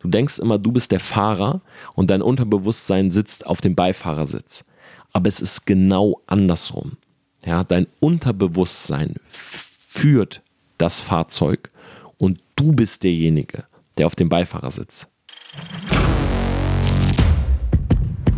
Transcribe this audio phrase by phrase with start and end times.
[0.00, 1.60] Du denkst immer, du bist der Fahrer
[1.94, 4.64] und dein Unterbewusstsein sitzt auf dem Beifahrersitz.
[5.12, 6.98] Aber es ist genau andersrum.
[7.44, 10.42] Ja, dein Unterbewusstsein führt
[10.76, 11.70] das Fahrzeug
[12.16, 13.64] und du bist derjenige,
[13.96, 15.08] der auf dem Beifahrersitz.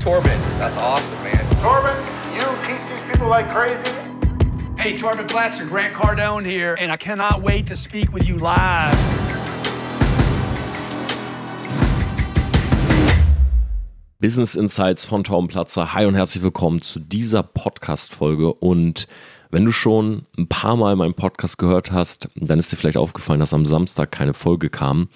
[0.02, 1.46] Torben, that's awesome, man.
[1.60, 1.96] Torben,
[2.34, 3.92] you teach these people like crazy.
[4.78, 9.19] Hey, Torben Blatzer, Grant Cardone here, and I cannot wait to speak with you live.
[14.20, 15.94] Business Insights von Torben Platzer.
[15.94, 18.52] Hi und herzlich willkommen zu dieser Podcast-Folge.
[18.52, 19.08] Und
[19.50, 23.40] wenn du schon ein paar Mal meinen Podcast gehört hast, dann ist dir vielleicht aufgefallen,
[23.40, 25.08] dass am Samstag keine Folge kam.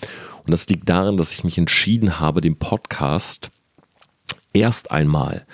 [0.47, 3.51] Und das liegt daran, dass ich mich entschieden habe, den Podcast
[4.55, 5.45] erst einmal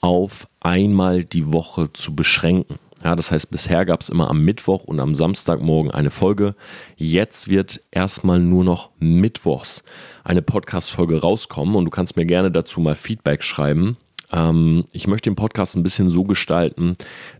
[0.00, 2.78] auf einmal die Woche zu beschränken.
[3.02, 6.54] Ja, das heißt, bisher gab es immer am Mittwoch und am Samstagmorgen eine Folge.
[6.96, 9.82] Jetzt wird erstmal nur noch mittwochs
[10.22, 13.96] eine Podcast-Folge rauskommen und du kannst mir gerne dazu mal Feedback schreiben.
[14.30, 16.94] Ähm, ich möchte den Podcast ein bisschen so gestalten,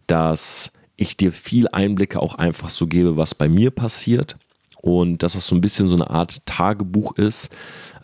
[0.07, 4.37] dass ich dir viel Einblicke auch einfach so gebe, was bei mir passiert
[4.81, 7.51] und dass das so ein bisschen so eine Art Tagebuch ist,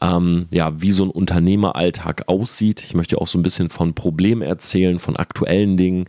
[0.03, 2.85] ähm, ja, wie so ein Unternehmeralltag aussieht.
[2.85, 6.07] Ich möchte auch so ein bisschen von Problemen erzählen, von aktuellen Dingen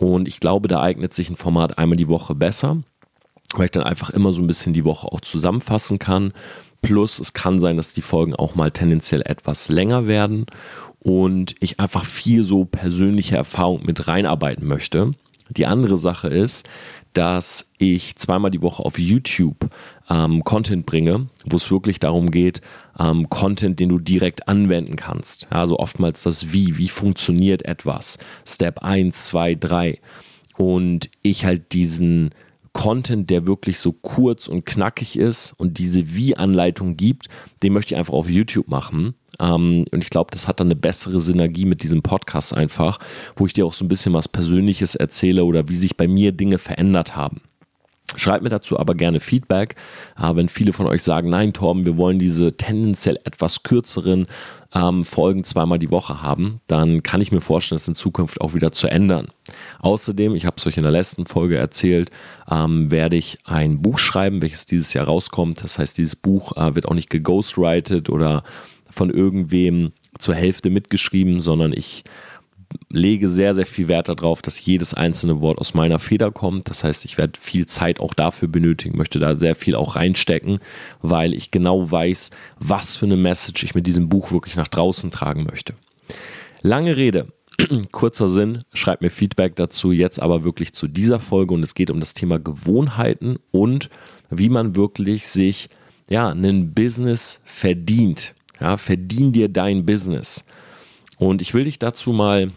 [0.00, 2.78] und ich glaube, da eignet sich ein Format einmal die Woche besser,
[3.54, 6.32] weil ich dann einfach immer so ein bisschen die Woche auch zusammenfassen kann.
[6.80, 10.46] Plus, es kann sein, dass die Folgen auch mal tendenziell etwas länger werden
[11.00, 15.10] und ich einfach viel so persönliche Erfahrung mit reinarbeiten möchte.
[15.50, 16.68] Die andere Sache ist,
[17.12, 19.68] dass ich zweimal die Woche auf YouTube
[20.08, 22.60] ähm, Content bringe, wo es wirklich darum geht,
[22.98, 25.48] ähm, Content, den du direkt anwenden kannst.
[25.50, 28.18] Also oftmals das Wie, wie funktioniert etwas.
[28.46, 30.00] Step 1, 2, 3.
[30.56, 32.30] Und ich halt diesen
[32.72, 37.28] Content, der wirklich so kurz und knackig ist und diese Wie-Anleitung gibt,
[37.62, 39.14] den möchte ich einfach auf YouTube machen.
[39.38, 42.98] Ähm, und ich glaube, das hat dann eine bessere Synergie mit diesem Podcast einfach,
[43.36, 46.32] wo ich dir auch so ein bisschen was Persönliches erzähle oder wie sich bei mir
[46.32, 47.42] Dinge verändert haben.
[48.16, 49.76] Schreibt mir dazu aber gerne Feedback.
[50.18, 54.26] Äh, wenn viele von euch sagen, nein, Torben, wir wollen diese tendenziell etwas kürzeren
[54.74, 58.54] ähm, Folgen zweimal die Woche haben, dann kann ich mir vorstellen, das in Zukunft auch
[58.54, 59.28] wieder zu ändern.
[59.78, 62.10] Außerdem, ich habe es euch in der letzten Folge erzählt,
[62.50, 65.62] ähm, werde ich ein Buch schreiben, welches dieses Jahr rauskommt.
[65.62, 68.42] Das heißt, dieses Buch äh, wird auch nicht geghostwritet oder
[68.90, 72.04] von irgendwem zur Hälfte mitgeschrieben, sondern ich
[72.88, 76.70] lege sehr, sehr viel Wert darauf, dass jedes einzelne Wort aus meiner Feder kommt.
[76.70, 80.60] Das heißt, ich werde viel Zeit auch dafür benötigen, möchte da sehr viel auch reinstecken,
[81.02, 85.10] weil ich genau weiß, was für eine Message ich mit diesem Buch wirklich nach draußen
[85.10, 85.74] tragen möchte.
[86.62, 87.26] Lange Rede,
[87.92, 91.90] kurzer Sinn, schreibt mir Feedback dazu, jetzt aber wirklich zu dieser Folge und es geht
[91.90, 93.90] um das Thema Gewohnheiten und
[94.30, 95.68] wie man wirklich sich
[96.08, 98.34] ja, ein Business verdient.
[98.60, 100.44] Ja, verdien dir dein Business.
[101.18, 102.52] Und ich will dich dazu mal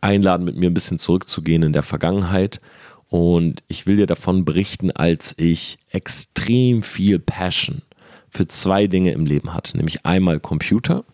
[0.00, 2.60] einladen, mit mir ein bisschen zurückzugehen in der Vergangenheit.
[3.08, 7.82] Und ich will dir davon berichten, als ich extrem viel Passion
[8.28, 9.76] für zwei Dinge im Leben hatte.
[9.76, 11.04] Nämlich einmal Computer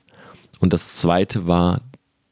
[0.61, 1.83] und das zweite war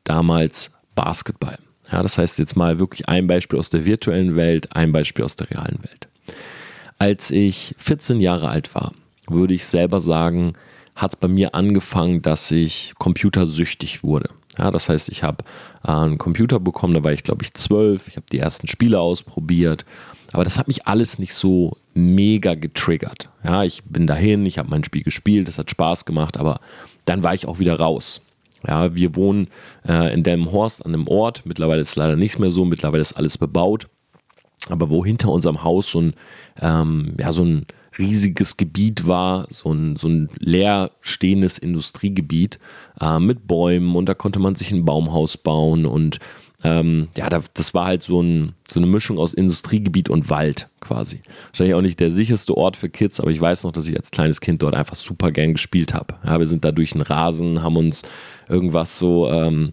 [0.05, 1.59] damals Basketball.
[1.91, 5.37] Ja, das heißt jetzt mal wirklich ein Beispiel aus der virtuellen Welt, ein Beispiel aus
[5.37, 6.09] der realen Welt.
[6.99, 8.93] Als ich 14 Jahre alt war,
[9.29, 10.55] würde ich selber sagen,
[10.99, 14.31] hat es bei mir angefangen, dass ich computersüchtig wurde.
[14.59, 15.45] Ja, das heißt, ich habe
[15.87, 18.99] äh, einen Computer bekommen, da war ich glaube ich zwölf, ich habe die ersten Spiele
[18.99, 19.85] ausprobiert,
[20.33, 23.29] aber das hat mich alles nicht so mega getriggert.
[23.45, 26.61] Ja, ich bin dahin, ich habe mein Spiel gespielt, das hat Spaß gemacht, aber
[27.05, 28.21] dann war ich auch wieder raus.
[28.67, 29.49] Ja, wir wohnen
[29.87, 33.13] äh, in Delmenhorst an einem Ort, mittlerweile ist es leider nichts mehr so, mittlerweile ist
[33.13, 33.87] alles bebaut,
[34.69, 36.15] aber wo hinter unserem Haus so ein,
[36.61, 37.67] ähm, ja, so ein
[37.99, 42.59] riesiges Gebiet war, so ein, so ein leer stehendes Industriegebiet
[43.01, 46.19] äh, mit Bäumen und da konnte man sich ein Baumhaus bauen und
[46.65, 51.21] ähm, ja, das war halt so, ein, so eine Mischung aus Industriegebiet und Wald quasi.
[51.51, 54.11] Wahrscheinlich auch nicht der sicherste Ort für Kids, aber ich weiß noch, dass ich als
[54.11, 56.17] kleines Kind dort einfach super gern gespielt habe.
[56.25, 58.03] Ja, wir sind da durch den Rasen, haben uns
[58.49, 59.71] irgendwas so, ähm,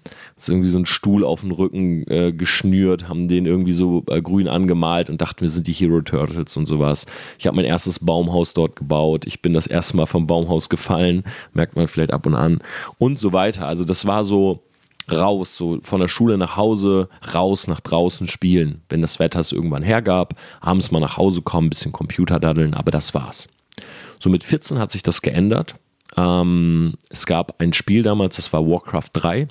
[0.48, 4.48] irgendwie so einen Stuhl auf den Rücken äh, geschnürt, haben den irgendwie so äh, grün
[4.48, 7.08] angemalt und dachten, wir sind die Hero Turtles und sowas.
[7.40, 9.26] Ich habe mein erstes Baumhaus dort gebaut.
[9.26, 11.24] Ich bin das erste Mal vom Baumhaus gefallen,
[11.54, 12.60] merkt man vielleicht ab und an
[13.00, 13.66] und so weiter.
[13.66, 14.62] Also das war so
[15.12, 19.52] raus, so von der Schule nach Hause, raus nach draußen spielen, wenn das Wetter es
[19.52, 23.48] irgendwann hergab, abends mal nach Hause kommen, ein bisschen Computer daddeln, aber das war's.
[24.20, 25.76] So mit 14 hat sich das geändert.
[26.18, 29.48] Ähm, es gab ein Spiel damals, das war Warcraft 3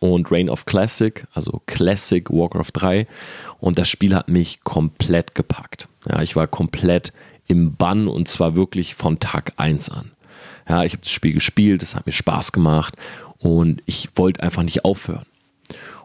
[0.00, 3.06] und Reign of Classic, also Classic Warcraft 3
[3.58, 5.88] und das Spiel hat mich komplett gepackt.
[6.08, 7.12] Ja, ich war komplett
[7.46, 10.12] im Bann und zwar wirklich von Tag 1 an.
[10.68, 12.94] Ja, ich habe das Spiel gespielt, es hat mir Spaß gemacht
[13.38, 15.26] und ich wollte einfach nicht aufhören.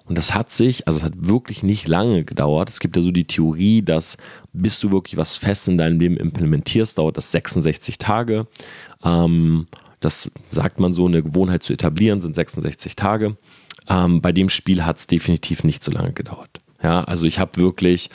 [0.05, 2.69] Und das hat sich, also es hat wirklich nicht lange gedauert.
[2.69, 4.17] Es gibt ja so die Theorie, dass
[4.51, 8.47] bis du wirklich was fest in deinem Leben implementierst, dauert das 66 Tage.
[9.03, 9.67] Ähm,
[10.01, 13.37] das sagt man so, eine Gewohnheit zu etablieren, sind 66 Tage.
[13.87, 16.59] Ähm, bei dem Spiel hat es definitiv nicht so lange gedauert.
[16.81, 18.09] Ja, also ich habe wirklich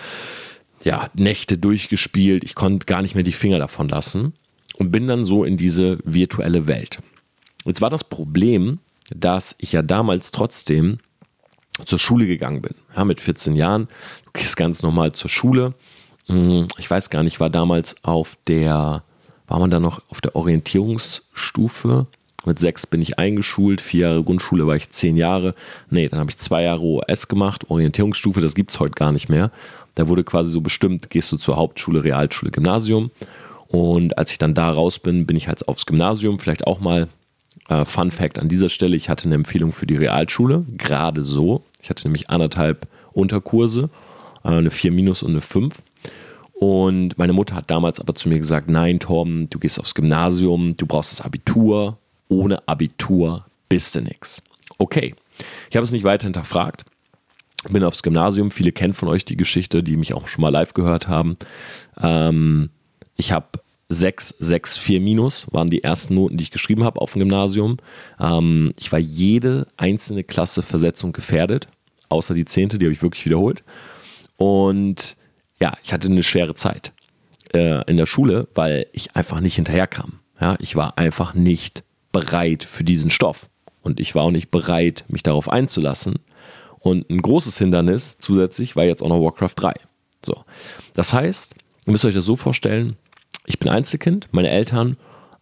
[0.84, 2.44] ja, Nächte durchgespielt.
[2.44, 4.34] Ich konnte gar nicht mehr die Finger davon lassen
[4.76, 6.98] und bin dann so in diese virtuelle Welt.
[7.64, 8.78] Jetzt war das Problem,
[9.10, 10.98] dass ich ja damals trotzdem
[11.84, 12.74] zur Schule gegangen bin.
[12.96, 13.88] Ja, mit 14 Jahren.
[14.24, 15.74] Du gehst ganz normal zur Schule.
[16.26, 19.02] Hm, ich weiß gar nicht, war damals auf der,
[19.46, 22.06] war man da noch auf der Orientierungsstufe?
[22.44, 25.54] Mit sechs bin ich eingeschult, vier Jahre Grundschule war ich zehn Jahre.
[25.90, 29.28] Nee, dann habe ich zwei Jahre OS gemacht, Orientierungsstufe, das gibt es heute gar nicht
[29.28, 29.50] mehr.
[29.94, 33.10] Da wurde quasi so bestimmt, gehst du zur Hauptschule, Realschule, Gymnasium.
[33.66, 37.08] Und als ich dann da raus bin, bin ich halt aufs Gymnasium, vielleicht auch mal
[37.68, 41.64] äh, Fun Fact an dieser Stelle, ich hatte eine Empfehlung für die Realschule, gerade so.
[41.82, 43.90] Ich hatte nämlich anderthalb Unterkurse,
[44.44, 45.82] äh, eine 4 minus und eine 5.
[46.54, 50.76] Und meine Mutter hat damals aber zu mir gesagt, nein Torben, du gehst aufs Gymnasium,
[50.76, 51.98] du brauchst das Abitur,
[52.28, 54.42] ohne Abitur bist du nix.
[54.76, 55.14] Okay,
[55.70, 56.84] ich habe es nicht weiter hinterfragt,
[57.68, 60.74] bin aufs Gymnasium, viele kennen von euch die Geschichte, die mich auch schon mal live
[60.74, 61.36] gehört haben.
[62.00, 62.70] Ähm,
[63.16, 63.46] ich habe
[63.88, 67.78] 6, 6, 4 minus waren die ersten Noten, die ich geschrieben habe auf dem Gymnasium.
[68.20, 71.68] Ähm, ich war jede einzelne Klasse Versetzung gefährdet,
[72.10, 73.62] außer die zehnte, die habe ich wirklich wiederholt.
[74.36, 75.16] Und
[75.60, 76.92] ja, ich hatte eine schwere Zeit
[77.54, 80.20] äh, in der Schule, weil ich einfach nicht hinterherkam.
[80.40, 81.82] Ja, ich war einfach nicht
[82.12, 83.48] bereit für diesen Stoff.
[83.82, 86.16] Und ich war auch nicht bereit, mich darauf einzulassen.
[86.78, 89.74] Und ein großes Hindernis zusätzlich war jetzt auch noch Warcraft 3.
[90.24, 90.44] So.
[90.94, 91.54] Das heißt,
[91.86, 92.96] ihr müsst euch das so vorstellen,
[93.48, 94.96] ich bin Einzelkind, meine Eltern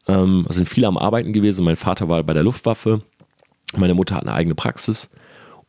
[0.06, 1.64] ähm, sind viele am Arbeiten gewesen.
[1.64, 3.00] Mein Vater war bei der Luftwaffe,
[3.76, 5.10] meine Mutter hat eine eigene Praxis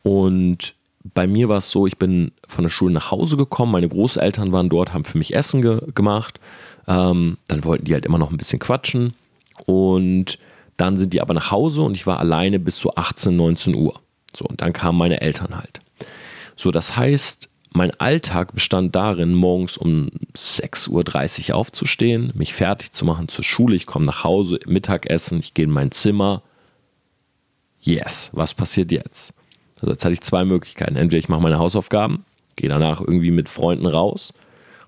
[0.02, 0.74] und
[1.14, 4.52] bei mir war es so, ich bin von der Schule nach Hause gekommen, meine Großeltern
[4.52, 6.38] waren dort, haben für mich Essen ge gemacht.
[6.86, 9.14] Ähm, dann wollten die halt immer noch ein bisschen quatschen
[9.66, 10.38] und
[10.76, 14.00] dann sind die aber nach Hause und ich war alleine bis zu 18, 19 Uhr.
[14.34, 15.80] So, und dann kamen meine Eltern halt.
[16.56, 23.04] So, das heißt, mein Alltag bestand darin, morgens um 6.30 Uhr aufzustehen, mich fertig zu
[23.04, 23.76] machen zur Schule.
[23.76, 26.42] Ich komme nach Hause, Mittagessen, ich gehe in mein Zimmer.
[27.80, 29.34] Yes, was passiert jetzt?
[29.80, 30.96] Also jetzt hatte ich zwei Möglichkeiten.
[30.96, 32.24] Entweder ich mache meine Hausaufgaben,
[32.56, 34.32] gehe danach irgendwie mit Freunden raus,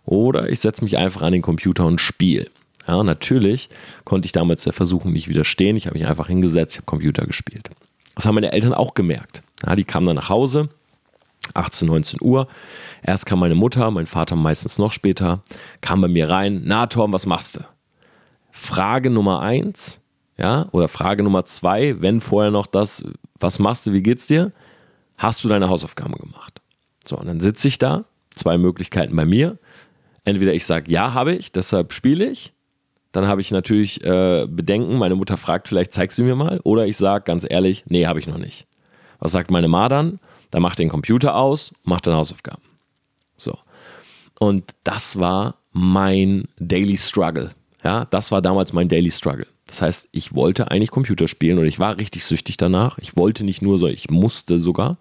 [0.04, 2.48] oder ich setze mich einfach an den Computer und spiele.
[2.88, 3.68] Ja, natürlich
[4.04, 5.76] konnte ich damals der Versuchung nicht widerstehen.
[5.76, 7.70] Ich habe mich einfach hingesetzt, ich habe Computer gespielt.
[8.16, 9.42] Das haben meine Eltern auch gemerkt.
[9.64, 10.70] Ja, die kamen dann nach Hause,
[11.54, 12.46] 18, 19 Uhr.
[13.02, 15.42] Erst kam meine Mutter, mein Vater meistens noch später,
[15.80, 16.62] kam bei mir rein.
[16.64, 17.60] Na, Tom, was machst du?
[18.50, 20.00] Frage Nummer eins,
[20.36, 23.04] ja, oder Frage Nummer zwei, wenn vorher noch das,
[23.38, 24.52] was machst du, wie geht's dir?
[25.16, 26.60] Hast du deine Hausaufgaben gemacht?
[27.04, 28.04] So, und dann sitze ich da,
[28.34, 29.58] zwei Möglichkeiten bei mir.
[30.24, 32.52] Entweder ich sage, ja, habe ich, deshalb spiele ich.
[33.12, 36.60] Dann habe ich natürlich äh, Bedenken, meine Mutter fragt, vielleicht zeig sie mir mal.
[36.62, 38.66] Oder ich sage ganz ehrlich, nee, habe ich noch nicht.
[39.18, 40.20] Was sagt meine Ma dann?
[40.50, 42.62] Dann mach den Computer aus, mach deine Hausaufgaben.
[43.36, 43.56] So.
[44.38, 47.50] Und das war mein Daily Struggle.
[47.84, 49.46] Ja, das war damals mein Daily Struggle.
[49.66, 52.98] Das heißt, ich wollte eigentlich Computer spielen und ich war richtig süchtig danach.
[52.98, 54.98] Ich wollte nicht nur so, ich musste sogar.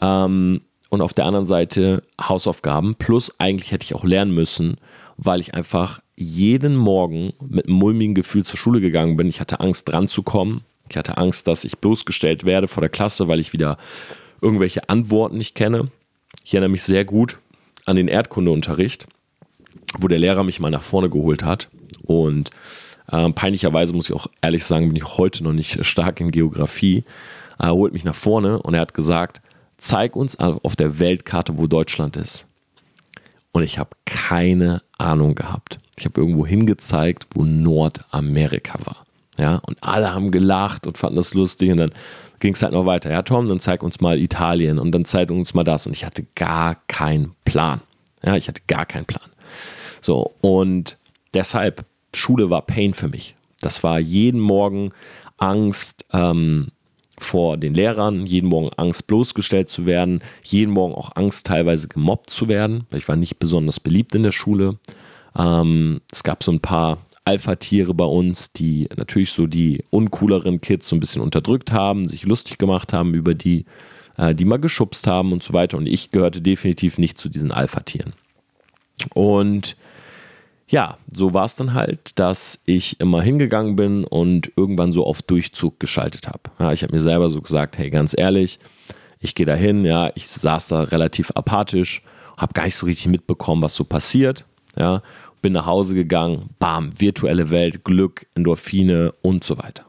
[0.00, 2.96] Ähm, und auf der anderen Seite Hausaufgaben.
[2.96, 4.76] Plus eigentlich hätte ich auch lernen müssen,
[5.16, 9.28] weil ich einfach jeden Morgen mit einem mulmigen Gefühl zur Schule gegangen bin.
[9.28, 10.62] Ich hatte Angst, dran zu kommen.
[10.88, 13.78] Ich hatte Angst, dass ich bloßgestellt werde vor der Klasse, weil ich wieder
[14.40, 15.88] irgendwelche Antworten nicht kenne.
[16.44, 17.38] Ich erinnere mich sehr gut
[17.86, 19.06] an den Erdkundeunterricht,
[19.98, 21.68] wo der Lehrer mich mal nach vorne geholt hat.
[22.02, 22.50] Und
[23.10, 27.04] äh, peinlicherweise muss ich auch ehrlich sagen, bin ich heute noch nicht stark in Geografie.
[27.58, 29.40] Er holt mich nach vorne und er hat gesagt,
[29.78, 32.46] zeig uns auf der Weltkarte, wo Deutschland ist.
[33.52, 35.78] Und ich habe keine Ahnung gehabt.
[35.98, 39.04] Ich habe irgendwo hingezeigt, wo Nordamerika war.
[39.38, 41.70] Ja, und alle haben gelacht und fanden das lustig.
[41.70, 41.92] Und dann
[42.40, 43.10] ging es halt noch weiter.
[43.10, 45.86] Ja, Tom, dann zeig uns mal Italien und dann zeig uns mal das.
[45.86, 47.82] Und ich hatte gar keinen Plan.
[48.24, 49.30] Ja, ich hatte gar keinen Plan.
[50.00, 50.96] So, und
[51.34, 53.36] deshalb, Schule war Pain für mich.
[53.60, 54.92] Das war jeden Morgen
[55.36, 56.68] Angst ähm,
[57.18, 62.30] vor den Lehrern, jeden Morgen Angst bloßgestellt zu werden, jeden Morgen auch Angst teilweise gemobbt
[62.30, 64.78] zu werden, weil ich war nicht besonders beliebt in der Schule.
[65.38, 66.98] Ähm, es gab so ein paar
[67.30, 72.24] Alpha-Tiere bei uns, die natürlich so die uncooleren Kids so ein bisschen unterdrückt haben, sich
[72.24, 73.66] lustig gemacht haben über die,
[74.16, 75.76] äh, die mal geschubst haben und so weiter.
[75.76, 78.14] Und ich gehörte definitiv nicht zu diesen Alpha-Tieren.
[79.14, 79.76] Und
[80.68, 85.22] ja, so war es dann halt, dass ich immer hingegangen bin und irgendwann so auf
[85.22, 86.40] Durchzug geschaltet habe.
[86.58, 88.58] Ja, ich habe mir selber so gesagt, hey, ganz ehrlich,
[89.20, 92.02] ich gehe da hin, ja, ich saß da relativ apathisch,
[92.36, 94.44] habe gar nicht so richtig mitbekommen, was so passiert,
[94.76, 95.02] ja,
[95.40, 99.84] bin nach Hause gegangen, bam, virtuelle Welt, Glück, Endorphine und so weiter.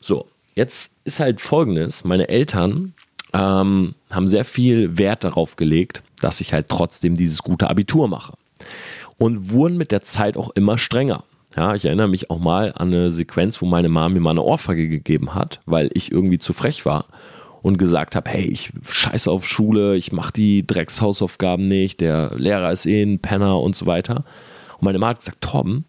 [0.00, 2.94] So, jetzt ist halt folgendes, meine Eltern
[3.32, 8.34] ähm, haben sehr viel Wert darauf gelegt, dass ich halt trotzdem dieses gute Abitur mache
[9.18, 11.24] und wurden mit der Zeit auch immer strenger.
[11.56, 14.42] Ja, ich erinnere mich auch mal an eine Sequenz, wo meine Mama mir mal eine
[14.42, 17.06] Ohrfeige gegeben hat, weil ich irgendwie zu frech war
[17.62, 22.72] und gesagt habe, hey, ich scheiße auf Schule, ich mache die Dreckshausaufgaben nicht, der Lehrer
[22.72, 24.24] ist eh ein Penner und so weiter.
[24.78, 25.84] Und meine Mama hat gesagt, Torben,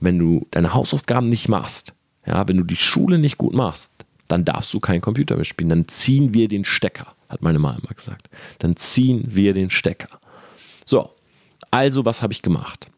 [0.00, 1.94] wenn du deine Hausaufgaben nicht machst,
[2.26, 3.92] ja, wenn du die Schule nicht gut machst,
[4.28, 5.68] dann darfst du keinen Computer mehr spielen.
[5.68, 8.28] Dann ziehen wir den Stecker, hat meine Mama immer gesagt.
[8.58, 10.20] Dann ziehen wir den Stecker.
[10.86, 11.10] So,
[11.70, 12.88] also, was habe ich gemacht?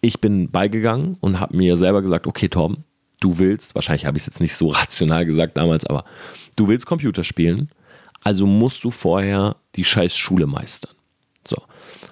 [0.00, 2.84] Ich bin beigegangen und habe mir selber gesagt, okay, Tom,
[3.20, 6.04] du willst, wahrscheinlich habe ich es jetzt nicht so rational gesagt damals, aber
[6.56, 7.70] du willst Computer spielen,
[8.22, 10.92] also musst du vorher die scheiß Schule meistern.
[11.46, 11.56] So.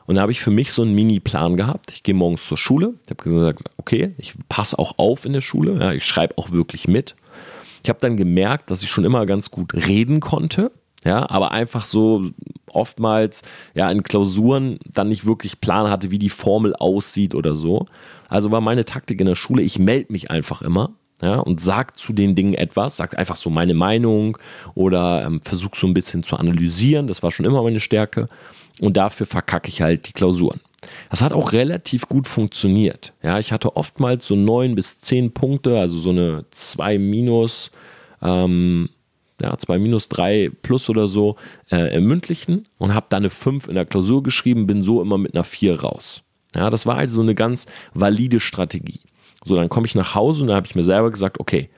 [0.07, 1.91] Und da habe ich für mich so einen Mini-Plan gehabt.
[1.91, 2.95] Ich gehe morgens zur Schule.
[3.05, 5.79] Ich habe gesagt, okay, ich passe auch auf in der Schule.
[5.81, 7.17] Ja, ich schreibe auch wirklich mit.
[7.83, 10.71] Ich habe dann gemerkt, dass ich schon immer ganz gut reden konnte.
[11.05, 12.31] Ja, aber einfach so
[12.67, 13.43] oftmals
[13.75, 17.87] ja in Klausuren dann nicht wirklich Plan hatte, wie die Formel aussieht oder so.
[18.29, 20.91] Also war meine Taktik in der Schule, ich melde mich einfach immer.
[21.23, 24.37] Ja, und sag zu den Dingen etwas, sag einfach so meine Meinung
[24.75, 27.07] oder ähm, versuch so ein bisschen zu analysieren.
[27.07, 28.29] Das war schon immer meine Stärke.
[28.81, 30.61] Und dafür verkacke ich halt die Klausuren.
[31.11, 33.13] Das hat auch relativ gut funktioniert.
[33.23, 37.71] Ja, ich hatte oftmals so neun bis zehn Punkte, also so eine 2 minus.
[38.21, 38.91] Ähm,
[39.41, 41.37] ja, 2 minus 3 plus oder so
[41.71, 45.19] äh, im mündlichen und habe dann eine 5 in der Klausur geschrieben, bin so immer
[45.19, 46.23] mit einer 4 raus.
[46.55, 49.01] Ja, das war also eine ganz valide Strategie.
[49.45, 51.69] So, dann komme ich nach Hause und da habe ich mir selber gesagt, okay,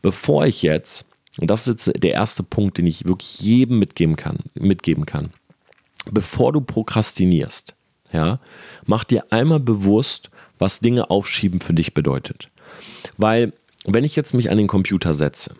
[0.00, 1.06] bevor ich jetzt,
[1.38, 5.30] und das ist jetzt der erste Punkt, den ich wirklich jedem mitgeben kann, mitgeben kann,
[6.10, 7.74] bevor du prokrastinierst,
[8.12, 8.40] ja,
[8.84, 12.48] mach dir einmal bewusst, was Dinge aufschieben für dich bedeutet.
[13.16, 13.52] Weil,
[13.84, 15.54] wenn ich jetzt mich an den Computer setze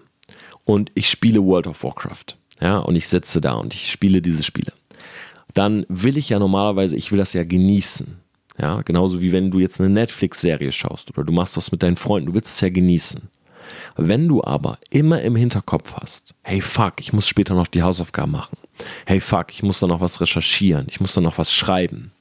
[0.72, 2.38] und ich spiele World of Warcraft.
[2.58, 4.72] Ja, und ich sitze da und ich spiele diese Spiele.
[5.52, 8.18] Dann will ich ja normalerweise, ich will das ja genießen.
[8.58, 11.96] Ja, genauso wie wenn du jetzt eine Netflix-Serie schaust oder du machst das mit deinen
[11.96, 13.28] Freunden, du willst es ja genießen.
[13.96, 18.32] Wenn du aber immer im Hinterkopf hast, hey fuck, ich muss später noch die Hausaufgaben
[18.32, 18.56] machen.
[19.04, 22.12] Hey fuck, ich muss da noch was recherchieren, ich muss da noch was schreiben.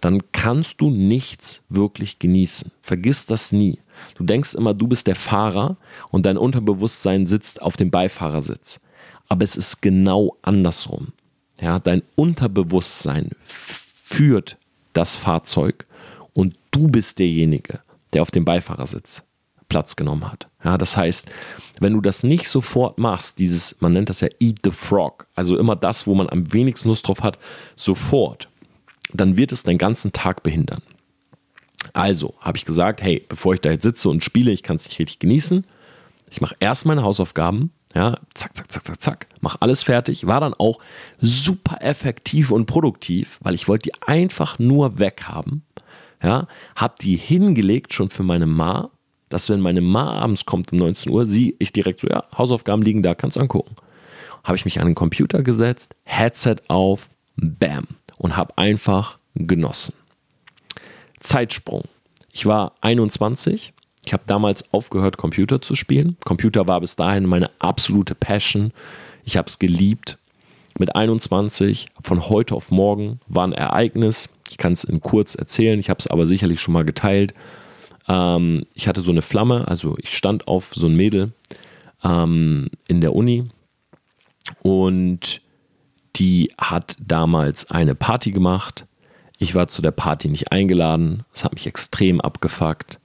[0.00, 2.70] Dann kannst du nichts wirklich genießen.
[2.82, 3.78] Vergiss das nie.
[4.16, 5.76] Du denkst immer, du bist der Fahrer
[6.10, 8.80] und dein Unterbewusstsein sitzt auf dem Beifahrersitz.
[9.28, 11.12] Aber es ist genau andersrum.
[11.60, 14.56] Ja, dein Unterbewusstsein führt
[14.92, 15.86] das Fahrzeug
[16.32, 17.80] und du bist derjenige,
[18.12, 19.22] der auf dem Beifahrersitz
[19.72, 20.48] Platz genommen hat.
[20.62, 21.30] Ja, das heißt,
[21.80, 25.56] wenn du das nicht sofort machst, dieses, man nennt das ja Eat the Frog, also
[25.56, 27.38] immer das, wo man am wenigsten Lust drauf hat,
[27.74, 28.50] sofort,
[29.12, 30.82] dann wird es deinen ganzen Tag behindern.
[31.92, 34.86] Also habe ich gesagt, hey, bevor ich da jetzt sitze und spiele, ich kann es
[34.86, 35.66] nicht richtig genießen.
[36.30, 40.40] Ich mache erst meine Hausaufgaben, ja, zack, zack, zack, zack, zack, mach alles fertig, war
[40.40, 40.78] dann auch
[41.20, 45.64] super effektiv und produktiv, weil ich wollte die einfach nur weghaben.
[46.22, 48.90] Ja, hab die hingelegt schon für meine Ma,
[49.28, 52.82] dass wenn meine Ma abends kommt um 19 Uhr, sie, ich direkt so, ja, Hausaufgaben
[52.82, 53.74] liegen da, kannst angucken.
[54.44, 57.86] Habe ich mich an den Computer gesetzt, Headset auf, bam,
[58.22, 59.94] und habe einfach genossen.
[61.20, 61.82] Zeitsprung.
[62.32, 63.74] Ich war 21.
[64.04, 66.16] Ich habe damals aufgehört, Computer zu spielen.
[66.24, 68.72] Computer war bis dahin meine absolute Passion.
[69.24, 70.18] Ich habe es geliebt.
[70.78, 74.30] Mit 21, von heute auf morgen, war ein Ereignis.
[74.50, 77.34] Ich kann es in kurz erzählen, ich habe es aber sicherlich schon mal geteilt.
[78.08, 81.32] Ähm, ich hatte so eine Flamme, also ich stand auf so ein Mädel
[82.02, 83.48] ähm, in der Uni
[84.62, 85.42] und
[86.16, 88.86] die hat damals eine Party gemacht
[89.42, 91.24] ich war zu der Party nicht eingeladen.
[91.32, 93.00] Das hat mich extrem abgefuckt.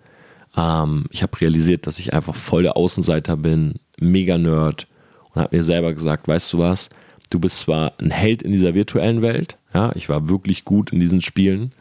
[0.56, 4.86] Ähm, ich habe realisiert, dass ich einfach voll der Außenseiter bin, mega Nerd
[5.34, 6.90] und habe mir selber gesagt, weißt du was,
[7.32, 11.00] du bist zwar ein Held in dieser virtuellen Welt, ja, ich war wirklich gut in
[11.00, 11.72] diesen Spielen,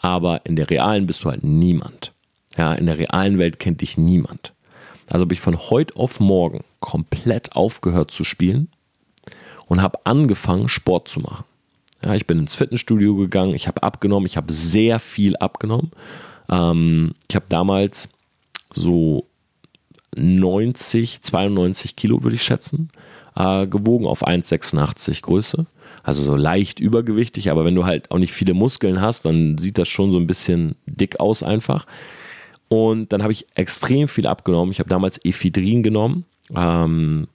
[0.00, 2.12] aber in der realen bist du halt niemand.
[2.56, 4.52] Ja, in der realen Welt kennt dich niemand.
[5.10, 8.68] Also habe ich von heute auf morgen komplett aufgehört zu spielen
[9.68, 11.44] und habe angefangen, Sport zu machen.
[12.04, 15.90] Ja, ich bin ins Fitnessstudio gegangen, ich habe abgenommen, ich habe sehr viel abgenommen.
[16.50, 18.10] Ähm, ich habe damals
[18.74, 19.26] so
[20.16, 22.90] 90, 92 Kilo, würde ich schätzen,
[23.36, 25.66] äh, gewogen auf 1,86 Größe.
[26.02, 29.78] Also so leicht übergewichtig, aber wenn du halt auch nicht viele Muskeln hast, dann sieht
[29.78, 31.86] das schon so ein bisschen dick aus einfach.
[32.68, 34.72] Und dann habe ich extrem viel abgenommen.
[34.72, 36.26] Ich habe damals Ephedrin genommen.
[36.54, 37.28] Ähm,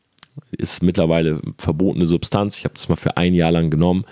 [0.52, 2.58] ist mittlerweile verbotene Substanz.
[2.58, 4.06] Ich habe das mal für ein Jahr lang genommen.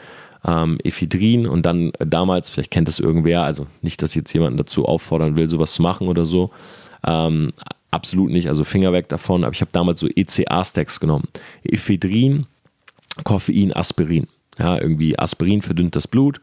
[0.46, 4.86] Ähm, Ephedrin und dann damals, vielleicht kennt das irgendwer, also nicht, dass jetzt jemanden dazu
[4.86, 6.52] auffordern will, sowas zu machen oder so.
[7.06, 7.54] Ähm,
[7.92, 9.44] absolut nicht, also Finger weg davon.
[9.44, 11.28] Aber ich habe damals so ECA-Stacks genommen.
[11.64, 12.46] Ephedrin,
[13.24, 14.28] Koffein, Aspirin.
[14.60, 16.40] Ja, irgendwie Aspirin verdünnt das Blut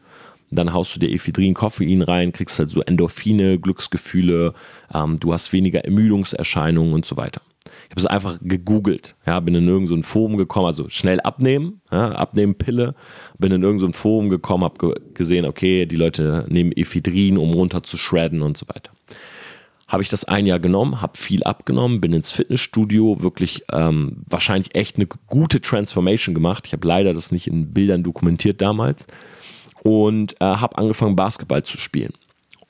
[0.51, 4.53] dann haust du dir Ephedrin, Koffein rein, kriegst halt so Endorphine, Glücksgefühle,
[4.93, 7.41] ähm, du hast weniger Ermüdungserscheinungen und so weiter.
[7.85, 11.81] Ich habe es einfach gegoogelt, ja, bin in irgendein so Forum gekommen, also schnell abnehmen,
[11.91, 12.95] ja, abnehmen Pille,
[13.37, 17.53] bin in irgendein so Forum gekommen, habe ge gesehen, okay, die Leute nehmen Ephedrin, um
[17.53, 18.91] runter zu shredden und so weiter.
[19.87, 24.73] Habe ich das ein Jahr genommen, habe viel abgenommen, bin ins Fitnessstudio, wirklich ähm, wahrscheinlich
[24.73, 26.65] echt eine gute Transformation gemacht.
[26.65, 29.05] Ich habe leider das nicht in Bildern dokumentiert damals
[29.83, 32.13] und äh, habe angefangen, Basketball zu spielen.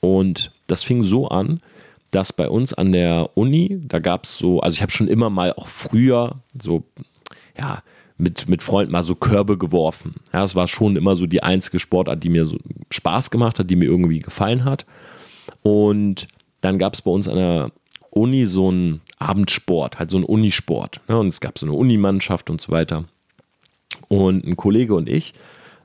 [0.00, 1.60] Und das fing so an,
[2.10, 5.30] dass bei uns an der Uni, da gab es so, also ich habe schon immer
[5.30, 6.84] mal auch früher so,
[7.58, 7.82] ja,
[8.18, 10.14] mit, mit Freunden mal so Körbe geworfen.
[10.32, 12.56] Ja, es war schon immer so die einzige Sportart, die mir so
[12.90, 14.86] Spaß gemacht hat, die mir irgendwie gefallen hat.
[15.62, 16.28] Und
[16.60, 17.72] dann gab es bei uns an der
[18.10, 21.00] Uni so einen Abendsport, halt so einen Unisport.
[21.08, 21.18] Ne?
[21.18, 23.04] Und es gab so eine Unimannschaft und so weiter.
[24.08, 25.34] Und ein Kollege und ich,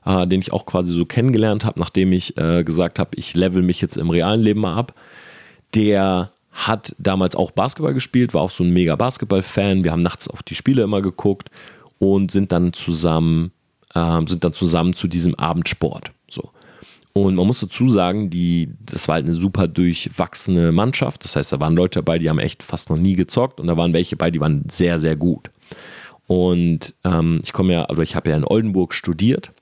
[0.06, 3.62] äh, den ich auch quasi so kennengelernt habe, nachdem ich äh, gesagt habe, ich level
[3.62, 4.94] mich jetzt im realen Leben mal ab.
[5.74, 9.84] Der hat damals auch Basketball gespielt, war auch so ein mega Basketball-Fan.
[9.84, 11.50] Wir haben nachts auch die Spiele immer geguckt
[11.98, 13.52] und sind dann zusammen,
[13.94, 16.12] äh, sind dann zusammen zu diesem Abendsport.
[16.28, 16.50] So.
[17.14, 21.24] Und man muss dazu sagen, die, das war halt eine super durchwachsene Mannschaft.
[21.24, 23.76] Das heißt, da waren Leute dabei, die haben echt fast noch nie gezockt und da
[23.76, 25.50] waren welche bei, die waren sehr, sehr gut.
[26.26, 29.52] Und ähm, ich komme ja, also ich habe ja in Oldenburg studiert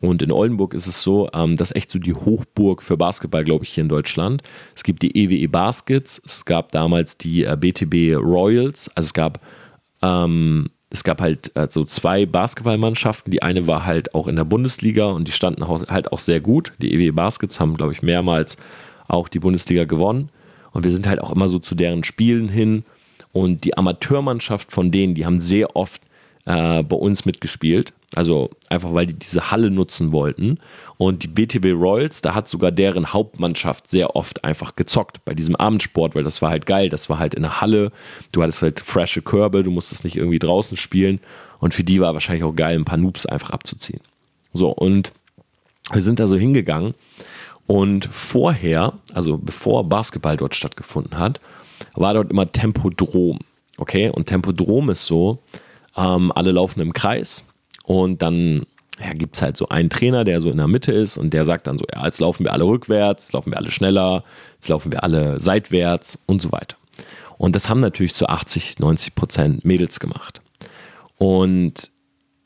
[0.00, 3.44] und in Oldenburg ist es so, ähm, das ist echt so die Hochburg für Basketball,
[3.44, 4.42] glaube ich, hier in Deutschland.
[4.76, 9.14] Es gibt die EWE e Baskets, es gab damals die äh, BTB Royals, also es
[9.14, 9.40] gab,
[10.02, 13.32] ähm, es gab halt äh, so zwei Basketballmannschaften.
[13.32, 16.72] Die eine war halt auch in der Bundesliga und die standen halt auch sehr gut.
[16.80, 18.56] Die EWE e Baskets haben, glaube ich, mehrmals
[19.08, 20.30] auch die Bundesliga gewonnen.
[20.70, 22.84] Und wir sind halt auch immer so zu deren Spielen hin.
[23.32, 26.02] Und die Amateurmannschaft von denen, die haben sehr oft
[26.46, 27.92] äh, bei uns mitgespielt.
[28.14, 30.58] Also einfach, weil die diese Halle nutzen wollten.
[30.96, 35.54] Und die BTB Royals, da hat sogar deren Hauptmannschaft sehr oft einfach gezockt bei diesem
[35.54, 36.88] Abendsport, weil das war halt geil.
[36.88, 37.92] Das war halt in der Halle.
[38.32, 41.20] Du hattest halt frische Körbe, du musstest nicht irgendwie draußen spielen.
[41.60, 44.00] Und für die war wahrscheinlich auch geil, ein paar Noobs einfach abzuziehen.
[44.52, 45.12] So, und
[45.92, 46.94] wir sind da so hingegangen.
[47.66, 51.40] Und vorher, also bevor Basketball dort stattgefunden hat,
[51.94, 53.40] war dort immer Tempodrom.
[53.76, 55.38] Okay, und Tempodrom ist so,
[55.96, 57.44] ähm, alle laufen im Kreis
[57.88, 58.66] und dann
[59.02, 61.46] ja, gibt es halt so einen Trainer, der so in der Mitte ist und der
[61.46, 64.24] sagt dann so, ja, jetzt laufen wir alle rückwärts, jetzt laufen wir alle schneller,
[64.56, 66.76] jetzt laufen wir alle seitwärts und so weiter.
[67.38, 70.42] Und das haben natürlich zu 80, 90 Prozent Mädels gemacht.
[71.16, 71.90] Und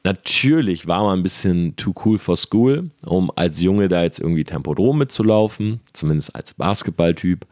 [0.05, 4.44] natürlich war man ein bisschen too cool for school, um als Junge da jetzt irgendwie
[4.44, 7.46] Tempodrom mitzulaufen, zumindest als Basketballtyp.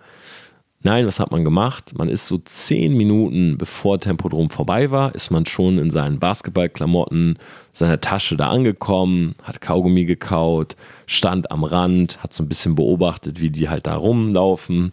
[0.83, 1.93] Nein, was hat man gemacht?
[1.99, 7.39] Man ist so zehn Minuten bevor Tempodrom vorbei war, ist man schon in seinen Basketballklamotten,
[7.71, 13.43] seiner Tasche da angekommen, hat Kaugummi gekaut, stand am Rand, hat so ein bisschen beobachtet,
[13.43, 14.93] wie die halt da rumlaufen.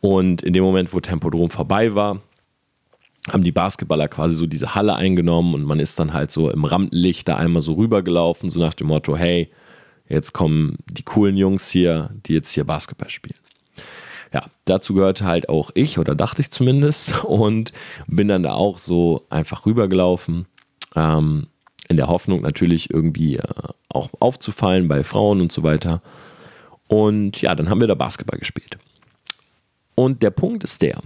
[0.00, 2.22] Und in dem Moment, wo Tempodrom vorbei war,
[3.30, 6.64] haben die Basketballer quasi so diese Halle eingenommen und man ist dann halt so im
[6.64, 9.50] Rampenlicht da einmal so rübergelaufen, so nach dem Motto, hey,
[10.08, 13.47] jetzt kommen die coolen Jungs hier, die jetzt hier Basketball spielen
[14.32, 17.72] ja, dazu gehörte halt auch ich, oder dachte ich zumindest, und
[18.06, 20.46] bin dann da auch so einfach rübergelaufen.
[20.94, 21.48] Ähm,
[21.88, 23.42] in der Hoffnung natürlich irgendwie äh,
[23.88, 26.02] auch aufzufallen bei Frauen und so weiter.
[26.86, 28.78] Und ja, dann haben wir da Basketball gespielt.
[29.94, 31.00] Und der Punkt ist der,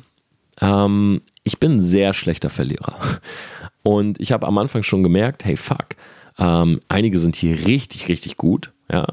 [0.61, 2.97] ähm, ich bin ein sehr schlechter Verlierer.
[3.85, 5.97] Und ich habe am Anfang schon gemerkt, hey fuck,
[6.39, 8.71] ähm, einige sind hier richtig, richtig gut.
[8.91, 9.07] Ja.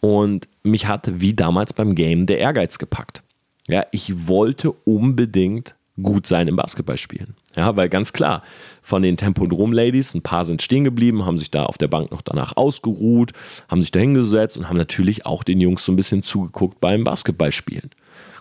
[0.00, 3.22] Und mich hatte wie damals beim Game der Ehrgeiz gepackt.
[3.68, 7.34] Ja, ich wollte unbedingt gut sein im Basketballspielen.
[7.54, 8.42] Ja, weil ganz klar,
[8.82, 12.22] von den Tempodrom-Ladies, ein paar sind stehen geblieben, haben sich da auf der Bank noch
[12.22, 13.32] danach ausgeruht,
[13.68, 17.04] haben sich da hingesetzt und haben natürlich auch den Jungs so ein bisschen zugeguckt beim
[17.04, 17.90] Basketballspielen.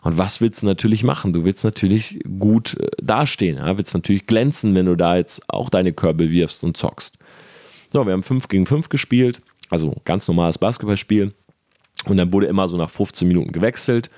[0.02, 1.34] Und was willst du natürlich machen?
[1.34, 3.78] Du willst natürlich gut äh, dastehen, ja?
[3.78, 7.18] willst natürlich glänzen, wenn du da jetzt auch deine Körbe wirfst und zockst.
[7.94, 11.34] So, wir haben 5 gegen 5 gespielt, also ganz normales Basketballspiel.
[12.06, 14.10] Und dann wurde immer so nach 15 Minuten gewechselt.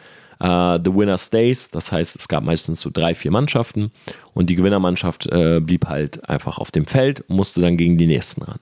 [0.44, 3.92] Uh, the winner stays, das heißt, es gab meistens so drei, vier Mannschaften
[4.34, 8.42] und die Gewinnermannschaft äh, blieb halt einfach auf dem Feld, musste dann gegen die nächsten
[8.42, 8.60] ran.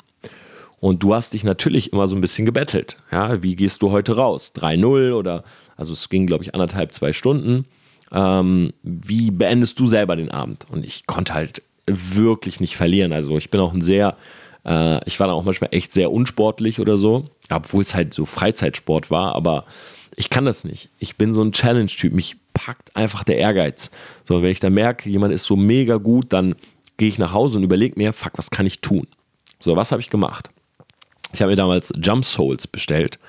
[0.80, 2.98] Und du hast dich natürlich immer so ein bisschen gebettelt.
[3.12, 4.52] Ja, wie gehst du heute raus?
[4.56, 5.44] 3-0 oder,
[5.76, 7.65] also es ging, glaube ich, anderthalb, zwei Stunden.
[8.12, 10.67] Ähm, wie beendest du selber den Abend?
[10.70, 13.13] Und ich konnte halt wirklich nicht verlieren.
[13.13, 14.17] Also ich bin auch ein sehr,
[14.65, 18.26] äh, ich war dann auch manchmal echt sehr unsportlich oder so, obwohl es halt so
[18.26, 19.65] Freizeitsport war, aber
[20.15, 20.89] ich kann das nicht.
[21.00, 22.13] Ich bin so ein Challenge-Typ.
[22.13, 23.91] Mich packt einfach der Ehrgeiz.
[24.26, 26.56] So, wenn ich dann merke, jemand ist so mega gut, dann
[26.97, 29.08] gehe ich nach Hause und überlege mir, fuck, was kann ich tun?
[29.60, 30.50] So, was habe ich gemacht?
[31.34, 33.19] Ich habe mir damals Jump Souls bestellt.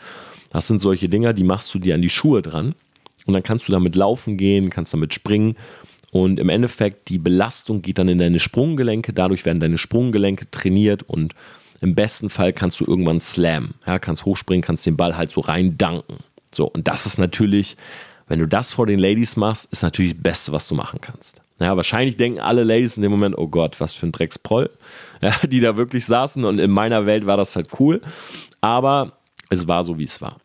[0.50, 2.74] Das sind solche Dinger, die machst du dir an die Schuhe dran
[3.26, 5.56] und dann kannst du damit laufen gehen, kannst damit springen
[6.10, 11.04] und im Endeffekt die Belastung geht dann in deine Sprunggelenke, dadurch werden deine Sprunggelenke trainiert
[11.04, 11.34] und
[11.80, 15.40] im besten Fall kannst du irgendwann slam, ja, kannst hochspringen, kannst den Ball halt so
[15.40, 16.18] rein danken.
[16.54, 17.76] So, und das ist natürlich,
[18.28, 21.40] wenn du das vor den Ladies machst, ist natürlich das Beste, was du machen kannst.
[21.60, 24.70] Ja, wahrscheinlich denken alle Ladies in dem Moment, oh Gott, was für ein Drecksproll,
[25.20, 26.44] ja, die da wirklich saßen.
[26.44, 28.00] Und in meiner Welt war das halt cool.
[28.60, 29.12] Aber
[29.50, 30.38] es war so, wie es war.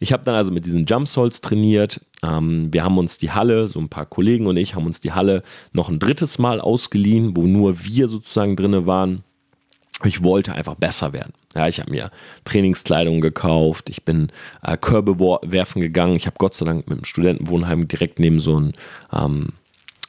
[0.00, 2.00] Ich habe dann also mit diesen Jump Souls trainiert.
[2.22, 5.12] Ähm, wir haben uns die Halle, so ein paar Kollegen und ich haben uns die
[5.12, 5.42] Halle
[5.72, 9.24] noch ein drittes Mal ausgeliehen, wo nur wir sozusagen drinne waren.
[10.04, 11.32] Ich wollte einfach besser werden.
[11.54, 12.10] Ja, ich habe mir
[12.44, 14.30] Trainingskleidung gekauft, ich bin
[14.62, 16.16] äh, Körbe werfen gegangen.
[16.16, 18.72] Ich habe Gott sei Dank mit dem Studentenwohnheim direkt neben so einem
[19.12, 19.52] ähm,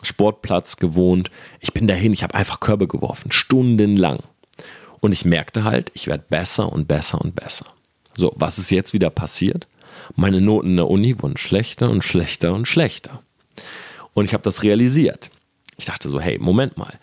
[0.04, 1.30] Sportplatz gewohnt.
[1.60, 4.20] Ich bin dahin, ich habe einfach Körbe geworfen, stundenlang.
[5.00, 7.66] Und ich merkte halt, ich werde besser und besser und besser.
[8.16, 9.68] So, was ist jetzt wieder passiert?
[10.16, 13.22] Meine Noten in der Uni wurden schlechter und schlechter und schlechter.
[14.14, 15.32] Und ich habe das realisiert.
[15.78, 17.00] Ich dachte so, hey, Moment mal.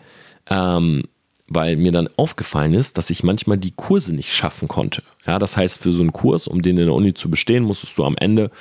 [0.49, 1.03] Ähm,
[1.49, 5.03] weil mir dann aufgefallen ist, dass ich manchmal die Kurse nicht schaffen konnte.
[5.25, 7.97] Ja, das heißt, für so einen Kurs, um den in der Uni zu bestehen, musstest
[7.97, 8.51] du am Ende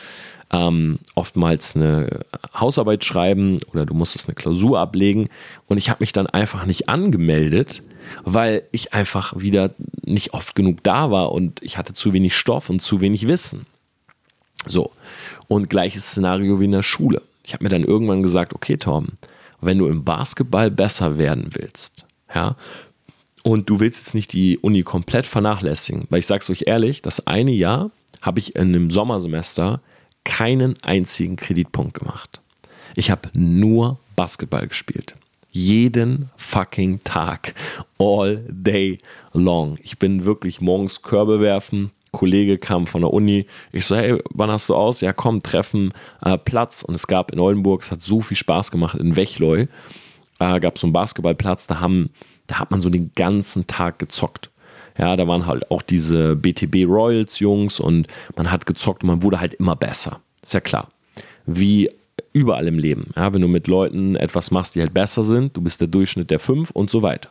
[0.51, 2.20] ähm, oftmals eine
[2.59, 5.29] Hausarbeit schreiben oder du musstest eine Klausur ablegen.
[5.66, 7.83] Und ich habe mich dann einfach nicht angemeldet,
[8.24, 9.70] weil ich einfach wieder
[10.05, 13.66] nicht oft genug da war und ich hatte zu wenig Stoff und zu wenig Wissen.
[14.66, 14.90] So,
[15.46, 17.22] und gleiches Szenario wie in der Schule.
[17.44, 19.09] Ich habe mir dann irgendwann gesagt, okay, Tom,
[19.61, 22.56] wenn du im Basketball besser werden willst, ja,
[23.42, 27.02] und du willst jetzt nicht die Uni komplett vernachlässigen, weil ich sage es euch ehrlich,
[27.02, 29.80] das eine Jahr habe ich in einem Sommersemester
[30.24, 32.40] keinen einzigen Kreditpunkt gemacht.
[32.94, 35.14] Ich habe nur Basketball gespielt.
[35.50, 37.54] Jeden fucking Tag.
[37.98, 38.98] All day
[39.32, 39.78] long.
[39.82, 41.90] Ich bin wirklich morgens Körbe werfen.
[42.10, 43.46] Kollege kam von der Uni.
[43.72, 45.00] Ich so, hey, wann hast du aus?
[45.00, 46.82] Ja, komm, treffen, äh, Platz.
[46.82, 49.66] Und es gab in Oldenburg, es hat so viel Spaß gemacht, in Wechleu
[50.38, 52.11] äh, gab es so einen Basketballplatz, da, haben,
[52.46, 54.51] da hat man so den ganzen Tag gezockt.
[54.96, 59.22] Ja, da waren halt auch diese BTB Royals Jungs und man hat gezockt und man
[59.22, 60.20] wurde halt immer besser.
[60.42, 60.88] Ist ja klar.
[61.46, 61.88] Wie
[62.33, 63.11] überall im Leben.
[63.14, 66.31] Ja, wenn du mit Leuten etwas machst, die halt besser sind, du bist der Durchschnitt
[66.31, 67.31] der fünf und so weiter.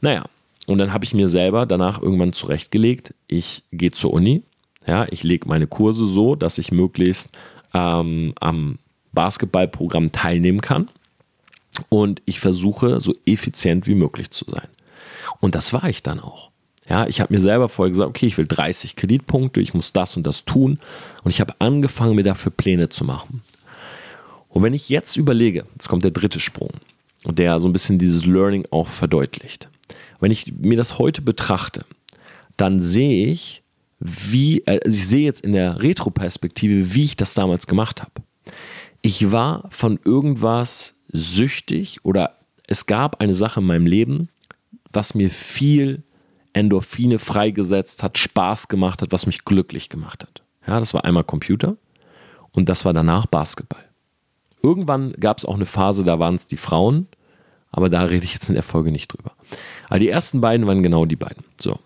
[0.00, 0.26] Naja,
[0.66, 4.42] und dann habe ich mir selber danach irgendwann zurechtgelegt, ich gehe zur Uni,
[4.86, 7.36] ja, ich lege meine Kurse so, dass ich möglichst
[7.74, 8.78] ähm, am
[9.12, 10.88] Basketballprogramm teilnehmen kann
[11.88, 14.68] und ich versuche so effizient wie möglich zu sein.
[15.40, 16.50] Und das war ich dann auch.
[16.88, 20.16] Ja, ich habe mir selber vorher gesagt, okay, ich will 30 Kreditpunkte, ich muss das
[20.16, 20.78] und das tun.
[21.24, 23.42] Und ich habe angefangen, mir dafür Pläne zu machen.
[24.48, 26.70] Und wenn ich jetzt überlege, jetzt kommt der dritte Sprung,
[27.24, 29.68] der so ein bisschen dieses Learning auch verdeutlicht.
[30.20, 31.84] Wenn ich mir das heute betrachte,
[32.56, 33.62] dann sehe ich,
[33.98, 38.12] wie, also ich sehe jetzt in der Retroperspektive, wie ich das damals gemacht habe.
[39.02, 44.28] Ich war von irgendwas süchtig oder es gab eine Sache in meinem Leben,
[44.92, 46.02] was mir viel
[46.52, 50.42] Endorphine freigesetzt hat, Spaß gemacht hat, was mich glücklich gemacht hat.
[50.66, 51.76] Ja, das war einmal Computer
[52.52, 53.84] und das war danach Basketball.
[54.62, 57.06] Irgendwann gab es auch eine Phase, da waren es die Frauen,
[57.70, 59.32] aber da rede ich jetzt in der Folge nicht drüber.
[59.88, 61.44] Aber die ersten beiden waren genau die beiden.
[61.60, 61.78] So.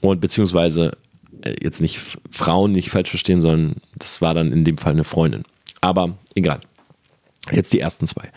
[0.00, 0.96] Und beziehungsweise
[1.42, 5.04] äh, jetzt nicht Frauen nicht falsch verstehen, sondern das war dann in dem Fall eine
[5.04, 5.44] Freundin.
[5.80, 6.60] Aber egal.
[7.50, 8.30] Jetzt die ersten zwei.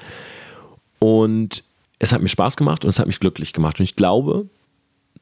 [1.00, 1.64] Und
[2.00, 3.80] es hat mir Spaß gemacht und es hat mich glücklich gemacht.
[3.80, 4.48] Und ich glaube,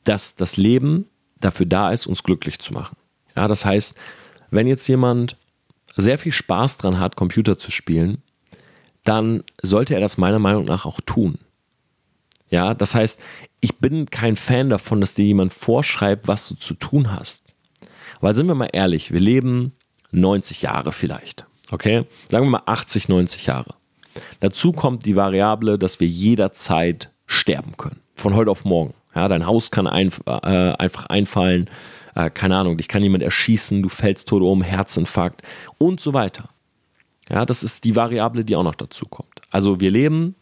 [0.03, 1.05] dass das Leben
[1.39, 2.97] dafür da ist, uns glücklich zu machen.
[3.35, 3.97] Ja, das heißt,
[4.49, 5.37] wenn jetzt jemand
[5.95, 8.21] sehr viel Spaß dran hat, Computer zu spielen,
[9.03, 11.39] dann sollte er das meiner Meinung nach auch tun.
[12.49, 13.19] Ja, das heißt,
[13.61, 17.55] ich bin kein Fan davon, dass dir jemand vorschreibt, was du zu tun hast.
[18.19, 19.73] Weil sind wir mal ehrlich, wir leben
[20.11, 21.45] 90 Jahre vielleicht.
[21.71, 22.05] Okay?
[22.29, 23.75] Sagen wir mal 80, 90 Jahre.
[24.39, 28.01] Dazu kommt die Variable, dass wir jederzeit sterben können.
[28.15, 28.93] Von heute auf morgen.
[29.15, 31.69] Ja, dein Haus kann ein, äh, einfach einfallen.
[32.15, 35.41] Äh, keine Ahnung, dich kann jemand erschießen, du fällst tot um, Herzinfarkt
[35.77, 36.49] und so weiter.
[37.29, 39.41] Ja, das ist die Variable, die auch noch dazu kommt.
[39.49, 40.35] Also wir leben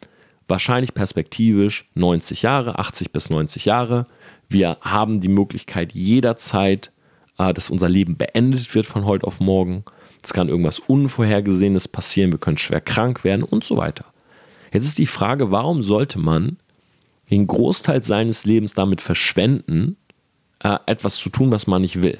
[0.47, 4.07] wahrscheinlich perspektivisch 90 Jahre, 80 bis 90 Jahre.
[4.49, 6.91] Wir haben die Möglichkeit jederzeit,
[7.37, 9.83] äh, dass unser Leben beendet wird von heute auf morgen.
[10.21, 14.05] Es kann irgendwas Unvorhergesehenes passieren, wir können schwer krank werden und so weiter.
[14.71, 16.57] Jetzt ist die Frage, warum sollte man
[17.29, 19.97] den Großteil seines Lebens damit verschwenden,
[20.59, 22.19] äh, etwas zu tun, was man nicht will?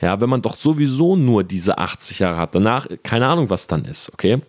[0.00, 3.84] Ja, wenn man doch sowieso nur diese 80 Jahre hat, danach keine Ahnung, was dann
[3.84, 4.40] ist, okay?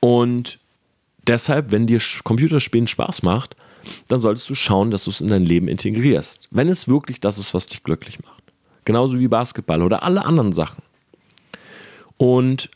[0.00, 0.58] Und
[1.26, 3.56] deshalb, wenn dir Computerspielen Spaß macht,
[4.08, 6.48] dann solltest du schauen, dass du es in dein Leben integrierst.
[6.50, 8.43] Wenn es wirklich das ist, was dich glücklich macht.
[8.84, 10.82] Genauso wie Basketball oder alle anderen Sachen.
[12.16, 12.70] Und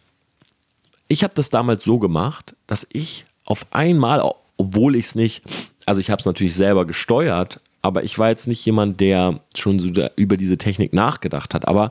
[1.08, 4.22] ich habe das damals so gemacht, dass ich auf einmal,
[4.56, 5.42] obwohl ich es nicht,
[5.86, 9.78] also ich habe es natürlich selber gesteuert, aber ich war jetzt nicht jemand, der schon
[9.78, 11.66] so über diese Technik nachgedacht hat.
[11.66, 11.90] Aber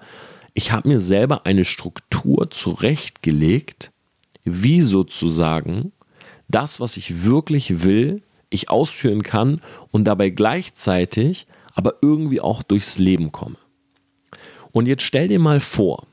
[0.54, 3.92] ich habe mir selber eine Struktur zurechtgelegt,
[4.44, 5.92] wie sozusagen
[6.48, 12.98] das, was ich wirklich will, ich ausführen kann und dabei gleichzeitig aber irgendwie auch durchs
[12.98, 13.58] Leben komme.
[14.78, 16.06] Und jetzt stell dir mal vor,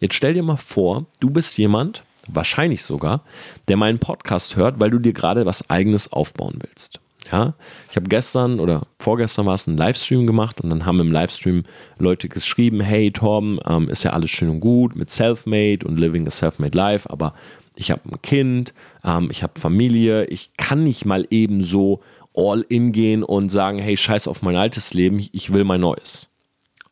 [0.00, 3.22] jetzt stell dir mal vor, du bist jemand, wahrscheinlich sogar,
[3.68, 6.98] der meinen Podcast hört, weil du dir gerade was eigenes aufbauen willst.
[7.30, 7.54] Ja,
[7.88, 11.62] ich habe gestern oder vorgestern war es einen Livestream gemacht und dann haben im Livestream
[12.00, 16.26] Leute geschrieben, hey Torben, ähm, ist ja alles schön und gut mit Selfmade und Living
[16.26, 17.34] a Selfmade Life, aber
[17.76, 22.02] ich habe ein Kind, ähm, ich habe Familie, ich kann nicht mal eben so
[22.34, 26.26] all in gehen und sagen, hey, scheiß auf mein altes Leben, ich will mein neues.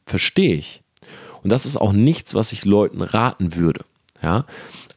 [0.07, 0.85] Verstehe ich.
[1.43, 3.85] Und das ist auch nichts, was ich Leuten raten würde.
[4.23, 4.45] Ja?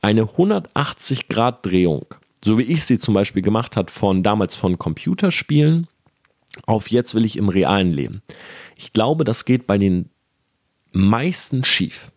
[0.02, 2.06] Eine 180-Grad-Drehung,
[2.44, 5.88] so wie ich sie zum Beispiel gemacht habe, von damals von Computerspielen
[6.66, 8.22] auf jetzt will ich im realen Leben.
[8.76, 10.10] Ich glaube, das geht bei den
[10.92, 12.12] meisten schief.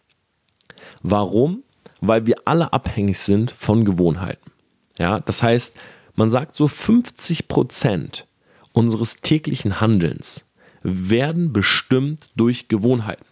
[1.02, 1.62] Warum?
[2.00, 4.50] Weil wir alle abhängig sind von Gewohnheiten.
[4.98, 5.76] Ja, das heißt,
[6.14, 8.26] man sagt so 50 Prozent
[8.72, 10.44] unseres täglichen Handelns
[10.82, 13.24] werden bestimmt durch Gewohnheiten.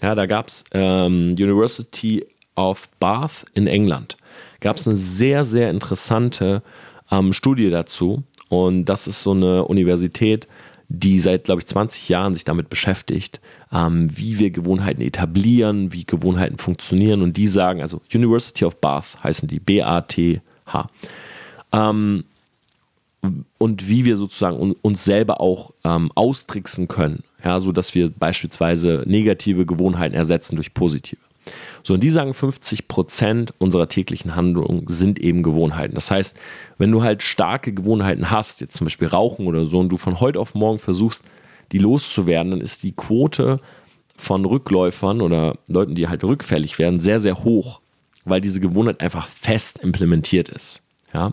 [0.00, 2.24] Ja, da gab es ähm, University
[2.56, 4.16] of Bath in England.
[4.60, 6.62] Gab es eine sehr, sehr interessante
[7.10, 8.22] ähm, Studie dazu.
[8.48, 10.48] Und das ist so eine Universität,
[10.88, 13.40] die seit, glaube ich, 20 Jahren sich damit beschäftigt,
[13.72, 17.22] ähm, wie wir Gewohnheiten etablieren, wie Gewohnheiten funktionieren.
[17.22, 20.90] Und die sagen, also University of Bath heißen die, B-A-T-H.
[21.72, 22.24] Ähm,
[23.58, 29.04] und wie wir sozusagen uns selber auch ähm, austricksen können, ja, so dass wir beispielsweise
[29.06, 31.20] negative Gewohnheiten ersetzen durch positive.
[31.82, 35.94] So, und die sagen, 50 Prozent unserer täglichen Handlungen sind eben Gewohnheiten.
[35.94, 36.36] Das heißt,
[36.76, 40.20] wenn du halt starke Gewohnheiten hast, jetzt zum Beispiel Rauchen oder so, und du von
[40.20, 41.22] heute auf morgen versuchst,
[41.72, 43.60] die loszuwerden, dann ist die Quote
[44.16, 47.80] von Rückläufern oder Leuten, die halt rückfällig werden, sehr, sehr hoch,
[48.24, 50.82] weil diese Gewohnheit einfach fest implementiert ist.
[51.14, 51.32] Ja.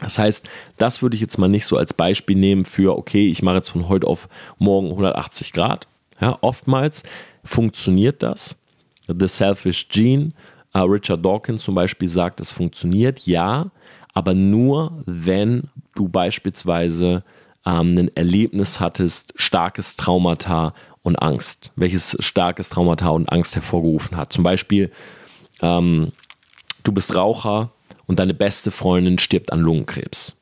[0.00, 3.42] Das heißt, das würde ich jetzt mal nicht so als Beispiel nehmen für, okay, ich
[3.42, 4.28] mache jetzt von heute auf
[4.58, 5.86] morgen 180 Grad.
[6.20, 7.02] Ja, oftmals
[7.44, 8.56] funktioniert das.
[9.08, 10.32] The Selfish Gene,
[10.76, 13.70] uh, Richard Dawkins zum Beispiel sagt, es funktioniert, ja,
[14.12, 17.22] aber nur, wenn du beispielsweise
[17.64, 24.32] ähm, ein Erlebnis hattest, starkes Traumata und Angst, welches starkes Traumata und Angst hervorgerufen hat.
[24.32, 24.90] Zum Beispiel,
[25.62, 26.12] ähm,
[26.82, 27.70] du bist Raucher
[28.06, 30.34] und deine beste Freundin stirbt an Lungenkrebs.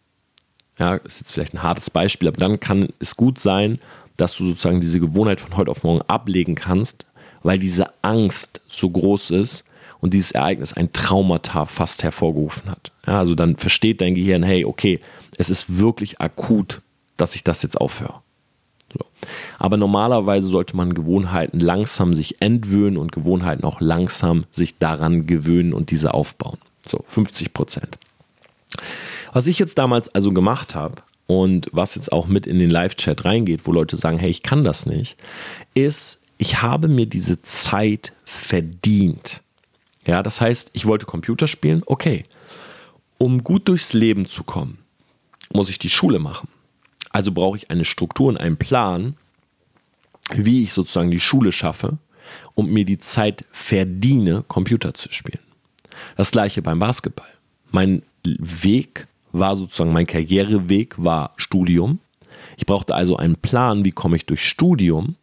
[0.79, 3.79] Ja, ist jetzt vielleicht ein hartes Beispiel, aber dann kann es gut sein,
[4.17, 7.07] dass du sozusagen diese Gewohnheit von heute auf morgen ablegen kannst,
[7.43, 9.65] weil diese Angst so groß ist
[10.01, 12.93] und dieses Ereignis ein Traumata fast hervorgerufen hat.
[13.07, 15.01] Ja, also dann versteht dein Gehirn, hey, okay,
[15.39, 16.83] es ist wirklich akut,
[17.17, 18.21] dass ich das jetzt aufhöre.
[18.93, 19.07] So.
[19.59, 25.73] Aber normalerweise sollte man Gewohnheiten langsam sich entwöhnen und Gewohnheiten auch langsam sich daran gewöhnen
[25.73, 26.59] und diese aufbauen.
[26.85, 27.99] So, 50 Prozent.
[29.33, 33.25] Was ich jetzt damals also gemacht habe und was jetzt auch mit in den Live-Chat
[33.25, 35.17] reingeht, wo Leute sagen, hey, ich kann das nicht,
[35.75, 39.43] ist, ich habe mir diese Zeit verdient.
[40.07, 42.25] Ja, das heißt, ich wollte Computer spielen, okay.
[43.19, 44.79] Um gut durchs Leben zu kommen,
[45.53, 46.49] muss ich die Schule machen.
[47.11, 49.17] Also brauche ich eine Struktur und einen Plan,
[50.33, 51.99] wie ich sozusagen die Schule schaffe
[52.55, 55.44] und mir die Zeit verdiene, Computer zu spielen.
[56.17, 57.29] Das gleiche beim Basketball.
[57.71, 61.99] Mein Weg war sozusagen, mein Karriereweg war Studium.
[62.57, 65.17] Ich brauchte also einen Plan, wie komme ich durch Studium,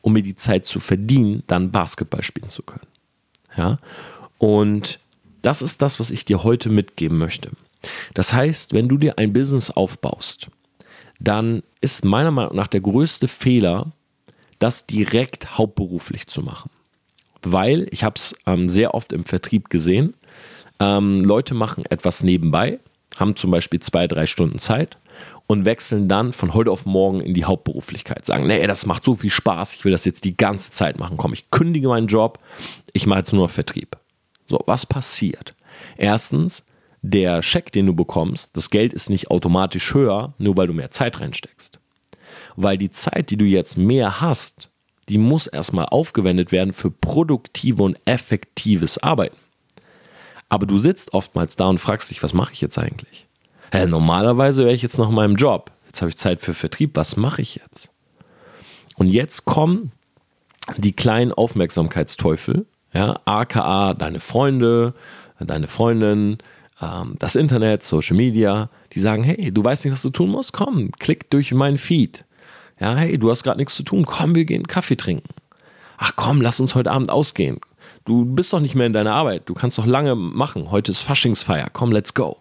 [0.00, 2.86] um mir die Zeit zu verdienen, dann Basketball spielen zu können.
[3.56, 3.78] Ja?
[4.38, 4.98] Und
[5.42, 7.50] das ist das, was ich dir heute mitgeben möchte.
[8.14, 10.48] Das heißt, wenn du dir ein Business aufbaust,
[11.18, 13.92] dann ist meiner Meinung nach der größte Fehler,
[14.58, 16.70] das direkt hauptberuflich zu machen.
[17.42, 20.14] Weil, ich habe es ähm, sehr oft im Vertrieb gesehen,
[20.80, 22.78] ähm, Leute machen etwas nebenbei,
[23.16, 24.96] haben zum Beispiel zwei, drei Stunden Zeit
[25.46, 28.24] und wechseln dann von heute auf morgen in die Hauptberuflichkeit.
[28.24, 31.16] Sagen, nee, das macht so viel Spaß, ich will das jetzt die ganze Zeit machen.
[31.16, 32.38] Komm, ich kündige meinen Job,
[32.92, 33.96] ich mache jetzt nur Vertrieb.
[34.46, 35.54] So, was passiert?
[35.96, 36.64] Erstens,
[37.02, 40.90] der Scheck, den du bekommst, das Geld ist nicht automatisch höher, nur weil du mehr
[40.90, 41.78] Zeit reinsteckst.
[42.56, 44.70] Weil die Zeit, die du jetzt mehr hast,
[45.12, 49.36] die muss erstmal aufgewendet werden für produktive und effektives Arbeiten.
[50.48, 53.26] Aber du sitzt oftmals da und fragst dich, was mache ich jetzt eigentlich?
[53.70, 55.70] Hä, normalerweise wäre ich jetzt noch in meinem Job.
[55.84, 56.96] Jetzt habe ich Zeit für Vertrieb.
[56.96, 57.90] Was mache ich jetzt?
[58.96, 59.92] Und jetzt kommen
[60.78, 64.94] die kleinen Aufmerksamkeitsteufel, ja, aka deine Freunde,
[65.38, 66.38] deine Freundin,
[66.80, 70.54] ähm, das Internet, Social Media, die sagen, hey, du weißt nicht, was du tun musst?
[70.54, 72.24] Komm, klick durch meinen Feed.
[72.82, 74.04] Ja, hey, du hast gerade nichts zu tun.
[74.04, 75.28] Komm, wir gehen Kaffee trinken.
[75.98, 77.60] Ach komm, lass uns heute Abend ausgehen.
[78.04, 79.42] Du bist doch nicht mehr in deiner Arbeit.
[79.48, 80.72] Du kannst doch lange machen.
[80.72, 81.68] Heute ist Faschingsfeier.
[81.72, 82.38] Komm, let's go.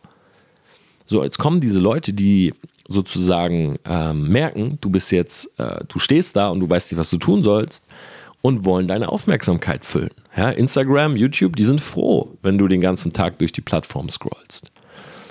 [1.06, 2.56] So, jetzt kommen diese Leute, die
[2.88, 7.12] sozusagen ähm, merken, du bist jetzt, äh, du stehst da und du weißt nicht, was
[7.12, 7.84] du tun sollst
[8.42, 10.10] und wollen deine Aufmerksamkeit füllen.
[10.36, 14.72] Ja, Instagram, YouTube, die sind froh, wenn du den ganzen Tag durch die Plattform scrollst.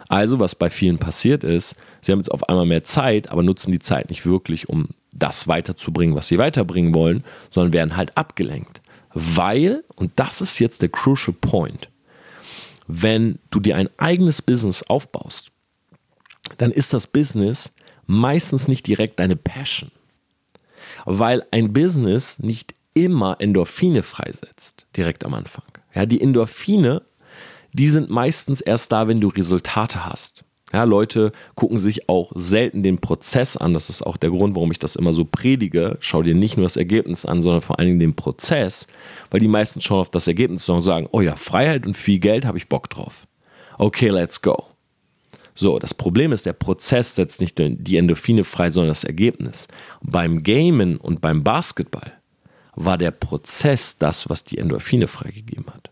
[0.08, 3.72] Also, was bei vielen passiert ist, sie haben jetzt auf einmal mehr Zeit, aber nutzen
[3.72, 8.80] die Zeit nicht wirklich, um das weiterzubringen, was sie weiterbringen wollen, sondern werden halt abgelenkt.
[9.12, 11.88] Weil, und das ist jetzt der crucial point,
[12.86, 15.50] wenn du dir ein eigenes Business aufbaust,
[16.58, 17.72] dann ist das Business
[18.06, 19.90] meistens nicht direkt deine Passion.
[21.04, 25.64] Weil ein Business nicht immer Endorphine freisetzt, direkt am Anfang.
[25.94, 27.02] Ja, die Endorphine,
[27.72, 30.44] die sind meistens erst da, wenn du Resultate hast.
[30.72, 33.74] Ja, Leute gucken sich auch selten den Prozess an.
[33.74, 35.96] Das ist auch der Grund, warum ich das immer so predige.
[36.00, 38.86] Schau dir nicht nur das Ergebnis an, sondern vor allen Dingen den Prozess,
[39.30, 42.44] weil die meisten schauen auf das Ergebnis und sagen, oh ja, Freiheit und viel Geld
[42.44, 43.26] habe ich Bock drauf.
[43.78, 44.66] Okay, let's go.
[45.54, 49.68] So, das Problem ist, der Prozess setzt nicht die Endorphine frei, sondern das Ergebnis.
[50.00, 52.12] Beim Gamen und beim Basketball
[52.76, 55.90] war der Prozess das, was die Endorphine freigegeben hat.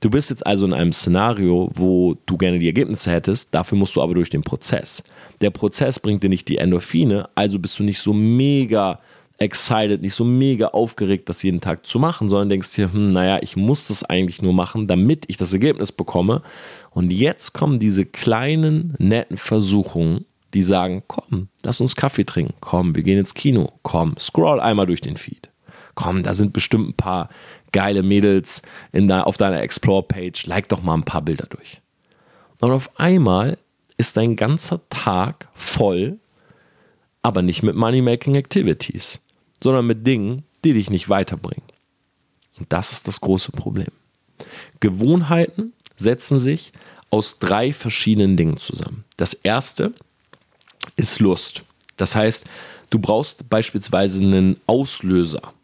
[0.00, 3.96] Du bist jetzt also in einem Szenario, wo du gerne die Ergebnisse hättest, dafür musst
[3.96, 5.02] du aber durch den Prozess.
[5.40, 9.00] Der Prozess bringt dir nicht die Endorphine, also bist du nicht so mega
[9.38, 13.38] excited, nicht so mega aufgeregt, das jeden Tag zu machen, sondern denkst dir, hm, naja,
[13.42, 16.42] ich muss das eigentlich nur machen, damit ich das Ergebnis bekomme.
[16.90, 22.94] Und jetzt kommen diese kleinen, netten Versuchungen, die sagen, komm, lass uns Kaffee trinken, komm,
[22.94, 25.50] wir gehen ins Kino, komm, scroll einmal durch den Feed.
[25.94, 27.28] Komm, da sind bestimmt ein paar
[27.72, 31.80] geile Mädels in de, auf deiner Explore-Page, like doch mal ein paar Bilder durch.
[32.60, 33.58] Und auf einmal
[33.96, 36.18] ist dein ganzer Tag voll,
[37.22, 39.20] aber nicht mit Money-Making Activities
[39.64, 41.66] sondern mit Dingen, die dich nicht weiterbringen.
[42.58, 43.88] Und das ist das große Problem.
[44.78, 46.72] Gewohnheiten setzen sich
[47.10, 49.04] aus drei verschiedenen Dingen zusammen.
[49.16, 49.94] Das erste
[50.96, 51.64] ist Lust.
[51.96, 52.44] Das heißt,
[52.90, 55.54] du brauchst beispielsweise einen Auslöser.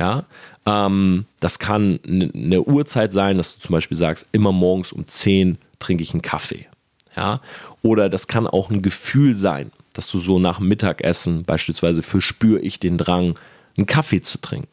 [0.00, 0.24] Ja,
[0.66, 5.58] ähm, das kann eine Uhrzeit sein, dass du zum Beispiel sagst, immer morgens um 10
[5.78, 6.66] trinke ich einen Kaffee.
[7.14, 7.40] Ja,
[7.82, 12.80] oder das kann auch ein Gefühl sein dass du so nach Mittagessen beispielsweise verspüre ich
[12.80, 13.38] den Drang,
[13.76, 14.68] einen Kaffee zu trinken.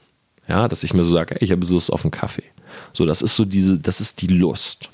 [0.48, 2.44] Ja, dass ich mir so sage, ey, ich habe Lust auf einen Kaffee.
[2.94, 4.90] So, das ist so diese, das ist die Lust.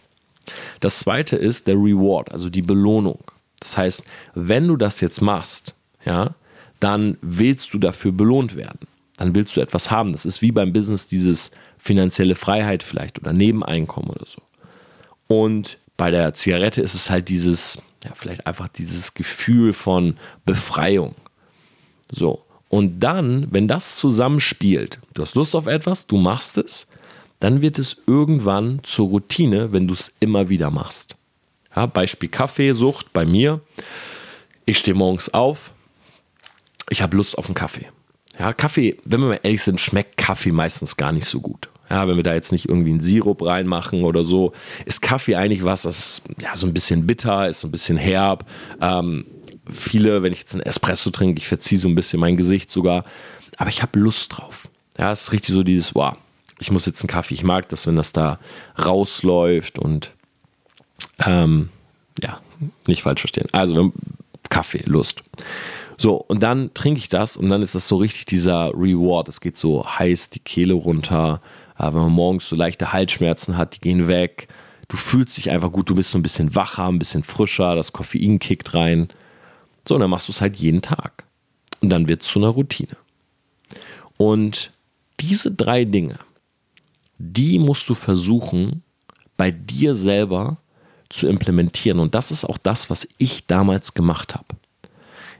[0.80, 3.20] Das zweite ist der Reward, also die Belohnung.
[3.60, 6.34] Das heißt, wenn du das jetzt machst, ja,
[6.80, 8.88] dann willst du dafür belohnt werden.
[9.18, 10.12] Dann willst du etwas haben.
[10.12, 14.42] Das ist wie beim Business dieses finanzielle Freiheit vielleicht oder Nebeneinkommen oder so.
[15.28, 21.16] Und bei der Zigarette ist es halt dieses, ja, vielleicht einfach dieses Gefühl von Befreiung.
[22.10, 22.46] So.
[22.70, 26.88] Und dann, wenn das zusammenspielt, du hast Lust auf etwas, du machst es,
[27.40, 31.16] dann wird es irgendwann zur Routine, wenn du es immer wieder machst.
[31.76, 33.62] Ja, Beispiel Kaffeesucht bei mir.
[34.66, 35.72] Ich stehe morgens auf,
[36.90, 37.88] ich habe Lust auf einen Kaffee.
[38.44, 41.70] Ja, Kaffee, wenn wir mal ehrlich sind, schmeckt Kaffee meistens gar nicht so gut.
[41.90, 44.52] Ja, wenn wir da jetzt nicht irgendwie einen Sirup reinmachen oder so,
[44.84, 47.96] ist Kaffee eigentlich was, das ist ja so ein bisschen bitter, ist so ein bisschen
[47.96, 48.46] herb.
[48.82, 49.26] Ähm,
[49.72, 53.06] viele, wenn ich jetzt einen Espresso trinke, ich verziehe so ein bisschen mein Gesicht sogar,
[53.56, 54.68] aber ich habe Lust drauf.
[54.98, 56.18] Ja, es ist richtig so dieses, wow,
[56.60, 57.36] ich muss jetzt einen Kaffee.
[57.36, 58.40] Ich mag das, wenn das da
[58.78, 60.12] rausläuft und
[61.26, 61.70] ähm,
[62.22, 62.42] ja,
[62.88, 63.48] nicht falsch verstehen.
[63.54, 63.94] Also
[64.50, 65.24] Kaffee, Lust.
[66.04, 69.30] So, und dann trinke ich das und dann ist das so richtig dieser Reward.
[69.30, 71.40] Es geht so heiß die Kehle runter.
[71.80, 74.50] Äh, wenn man morgens so leichte Halsschmerzen hat, die gehen weg.
[74.90, 77.94] Du fühlst dich einfach gut, du bist so ein bisschen wacher, ein bisschen frischer, das
[77.94, 79.08] Koffein kickt rein.
[79.88, 81.24] So, und dann machst du es halt jeden Tag.
[81.80, 82.98] Und dann wird es zu einer Routine.
[84.18, 84.74] Und
[85.22, 86.20] diese drei Dinge,
[87.18, 88.84] die musst du versuchen,
[89.38, 90.58] bei dir selber
[91.08, 92.00] zu implementieren.
[92.00, 94.48] Und das ist auch das, was ich damals gemacht habe.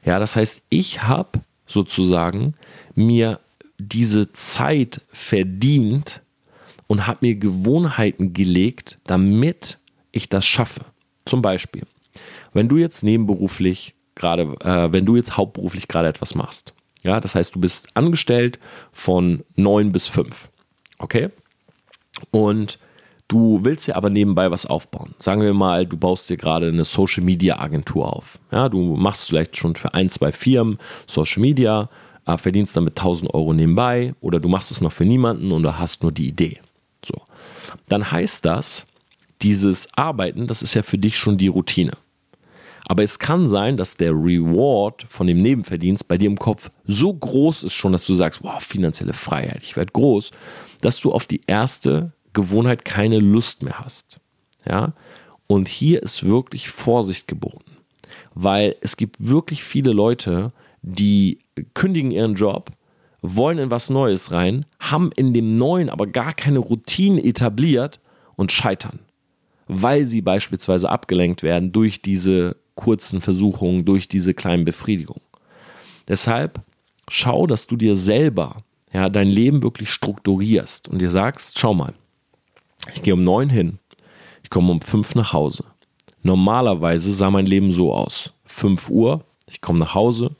[0.06, 2.56] Ja, das heißt, ich habe sozusagen
[2.96, 3.40] mir
[3.78, 6.22] diese Zeit verdient
[6.88, 9.80] und habe mir Gewohnheiten gelegt, damit
[10.12, 10.82] ich das schaffe.
[11.26, 11.84] Zum Beispiel,
[12.54, 16.74] wenn du jetzt nebenberuflich gerade, äh, wenn du jetzt hauptberuflich gerade etwas machst,
[17.04, 18.60] ja, das heißt, du bist angestellt
[18.92, 20.50] von neun bis fünf,
[21.00, 21.30] okay?
[22.32, 22.80] Und
[23.28, 25.16] du willst dir aber nebenbei was aufbauen.
[25.20, 28.40] Sagen wir mal, du baust dir gerade eine Social Media Agentur auf.
[28.52, 31.90] Ja, du machst vielleicht schon für ein, zwei Firmen Social Media,
[32.26, 36.04] äh, verdienst damit 1000 Euro nebenbei oder du machst es noch für niemanden und hast
[36.04, 36.60] nur die Idee.
[37.04, 37.16] So.
[37.90, 38.88] Dann heißt das,
[39.42, 41.92] dieses Arbeiten, das ist ja für dich schon die Routine.
[42.86, 47.14] Aber es kann sein, dass der Reward von dem Nebenverdienst bei dir im Kopf so
[47.14, 50.32] groß ist schon, dass du sagst, wow, finanzielle Freiheit, ich werde groß,
[50.82, 54.20] dass du auf die erste Gewohnheit keine Lust mehr hast.
[54.66, 54.94] Ja?
[55.48, 57.78] Und hier ist wirklich Vorsicht geboten,
[58.34, 61.40] weil es gibt wirklich viele Leute, die
[61.74, 62.72] kündigen ihren Job,
[63.22, 68.00] wollen in was Neues rein, haben in dem Neuen aber gar keine Routine etabliert
[68.36, 69.00] und scheitern,
[69.68, 75.24] weil sie beispielsweise abgelenkt werden durch diese kurzen Versuchungen, durch diese kleinen Befriedigungen.
[76.08, 76.62] Deshalb
[77.08, 81.94] schau, dass du dir selber ja, dein Leben wirklich strukturierst und dir sagst, schau mal,
[82.94, 83.80] ich gehe um neun hin,
[84.44, 85.66] ich komme um fünf nach Hause.
[86.22, 88.34] Normalerweise sah mein Leben so aus.
[88.46, 90.36] 5 Uhr, ich komme nach Hause,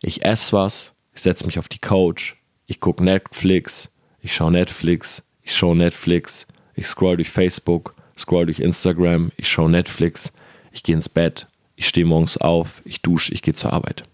[0.00, 2.34] ich esse was, ich setze mich auf die Couch,
[2.66, 8.60] ich gucke Netflix, ich schaue Netflix, ich schaue Netflix, ich scroll durch Facebook, scroll durch
[8.60, 10.32] Instagram, ich schaue Netflix,
[10.72, 14.04] ich gehe ins Bett, ich stehe morgens auf, ich dusche, ich gehe zur Arbeit.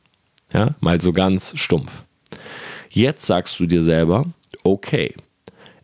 [0.53, 2.05] Ja, mal so ganz stumpf.
[2.91, 4.27] Jetzt sagst du dir selber,
[4.64, 5.14] okay,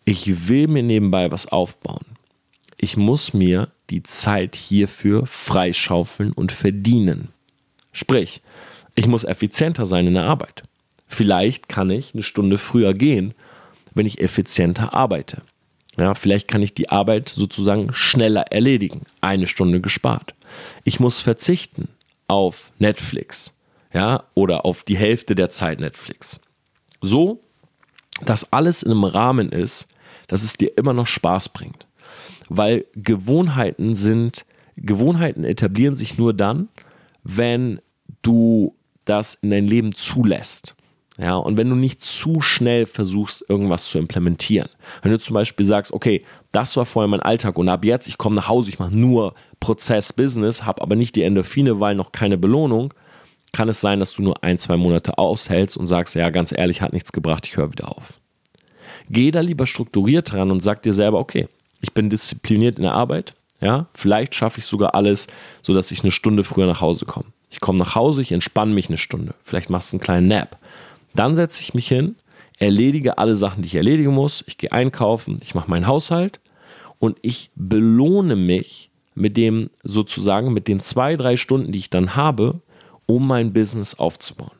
[0.04, 2.04] ich will mir nebenbei was aufbauen.
[2.76, 7.28] Ich muss mir die Zeit hierfür freischaufeln und verdienen.
[7.92, 8.42] Sprich,
[8.94, 10.62] ich muss effizienter sein in der Arbeit.
[11.06, 13.34] Vielleicht kann ich eine Stunde früher gehen,
[13.94, 15.42] wenn ich effizienter arbeite.
[15.96, 19.02] Ja, vielleicht kann ich die Arbeit sozusagen schneller erledigen.
[19.20, 20.34] Eine Stunde gespart.
[20.82, 21.88] Ich muss verzichten
[22.26, 23.54] auf Netflix.
[23.92, 26.40] Ja, oder auf die Hälfte der Zeit Netflix.
[27.00, 27.40] So,
[28.24, 29.86] dass alles in einem Rahmen ist,
[30.28, 31.86] dass es dir immer noch Spaß bringt.
[32.48, 34.44] Weil Gewohnheiten sind,
[34.76, 36.68] Gewohnheiten etablieren sich nur dann,
[37.22, 37.80] wenn
[38.22, 40.74] du das in dein Leben zulässt.
[41.16, 44.68] Ja, und wenn du nicht zu schnell versuchst, irgendwas zu implementieren.
[45.02, 48.18] Wenn du zum Beispiel sagst, okay, das war vorher mein Alltag und ab jetzt, ich
[48.18, 52.10] komme nach Hause, ich mache nur Prozess, Business, habe aber nicht die Endorphine, weil noch
[52.10, 52.92] keine Belohnung,
[53.52, 56.82] kann es sein, dass du nur ein, zwei Monate aushältst und sagst, ja, ganz ehrlich,
[56.82, 58.20] hat nichts gebracht, ich höre wieder auf.
[59.10, 61.48] Geh da lieber strukturiert dran und sag dir selber, okay,
[61.80, 65.26] ich bin diszipliniert in der Arbeit, ja, vielleicht schaffe ich sogar alles,
[65.62, 67.26] sodass ich eine Stunde früher nach Hause komme.
[67.50, 69.34] Ich komme nach Hause, ich entspanne mich eine Stunde.
[69.40, 70.58] Vielleicht machst du einen kleinen Nap.
[71.14, 72.16] Dann setze ich mich hin,
[72.58, 74.42] erledige alle Sachen, die ich erledigen muss.
[74.46, 76.40] Ich gehe einkaufen, ich mache meinen Haushalt
[76.98, 82.16] und ich belohne mich mit dem sozusagen mit den zwei, drei Stunden, die ich dann
[82.16, 82.60] habe,
[83.06, 84.50] um mein Business aufzubauen.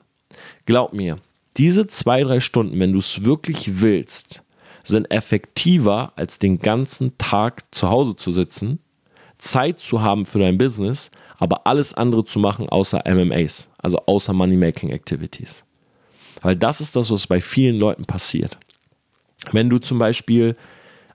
[0.67, 1.17] Glaub mir,
[1.57, 4.43] diese zwei, drei Stunden, wenn du es wirklich willst,
[4.83, 8.81] sind effektiver als den ganzen Tag zu Hause zu sitzen,
[9.39, 14.33] Zeit zu haben für dein Business, aber alles andere zu machen außer MMAs, also außer
[14.33, 15.65] Money-Making Activities.
[16.43, 18.59] Weil das ist das, was bei vielen Leuten passiert.
[19.53, 20.57] Wenn du zum Beispiel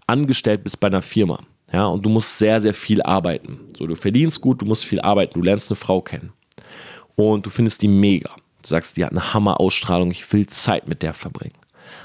[0.08, 1.40] angestellt bist bei einer Firma,
[1.72, 3.60] ja, und du musst sehr, sehr viel arbeiten.
[3.78, 6.34] So, du verdienst gut, du musst viel arbeiten, du lernst eine Frau kennen.
[7.16, 8.36] Und du findest die mega.
[8.70, 11.56] Du sagst, die hat eine Hammer-Ausstrahlung, ich will Zeit mit der verbringen.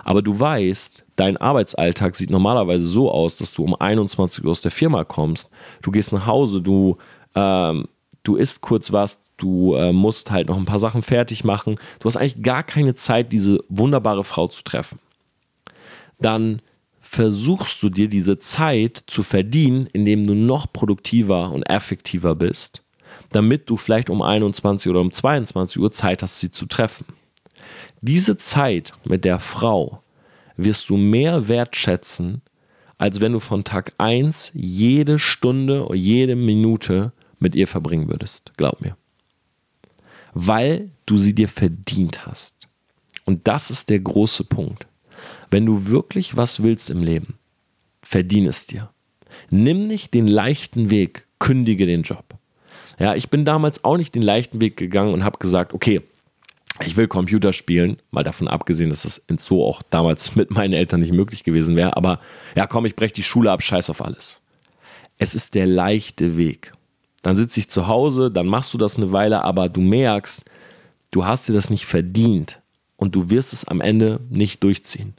[0.03, 4.63] Aber du weißt, dein Arbeitsalltag sieht normalerweise so aus, dass du um 21 Uhr aus
[4.63, 5.51] der Firma kommst,
[5.83, 6.97] du gehst nach Hause, du
[7.35, 7.87] ähm,
[8.23, 11.77] du isst kurz was, du äh, musst halt noch ein paar Sachen fertig machen.
[12.01, 14.99] Du hast eigentlich gar keine Zeit, diese wunderbare Frau zu treffen.
[16.19, 16.63] Dann
[17.01, 22.83] versuchst du dir diese Zeit zu verdienen, indem du noch produktiver und effektiver bist,
[23.35, 27.07] damit du vielleicht um 21 oder um 22 Uhr Zeit hast, sie zu treffen.
[28.01, 30.03] Diese Zeit mit der Frau
[30.57, 32.43] wirst du mehr wertschätzen,
[32.99, 38.53] als wenn du von Tag 1 jede Stunde oder jede Minute mit ihr verbringen würdest,
[38.57, 38.97] glaub mir.
[40.33, 42.69] Weil du sie dir verdient hast.
[43.25, 44.87] Und das ist der große Punkt.
[45.51, 47.35] Wenn du wirklich was willst im Leben,
[48.03, 48.91] verdiene es dir.
[49.51, 52.39] Nimm nicht den leichten Weg, kündige den Job.
[52.99, 56.03] Ja, ich bin damals auch nicht den leichten Weg gegangen und habe gesagt, okay,
[56.85, 60.73] ich will Computer spielen, mal davon abgesehen, dass das in so auch damals mit meinen
[60.73, 62.21] Eltern nicht möglich gewesen wäre, aber
[62.57, 64.41] ja, komm, ich breche die Schule ab, scheiß auf alles.
[65.19, 66.73] Es ist der leichte Weg.
[67.23, 70.45] dann sitze ich zu Hause, dann machst du das eine Weile, aber du merkst,
[71.11, 72.61] du hast dir das nicht verdient
[72.97, 75.15] und du wirst es am Ende nicht durchziehen.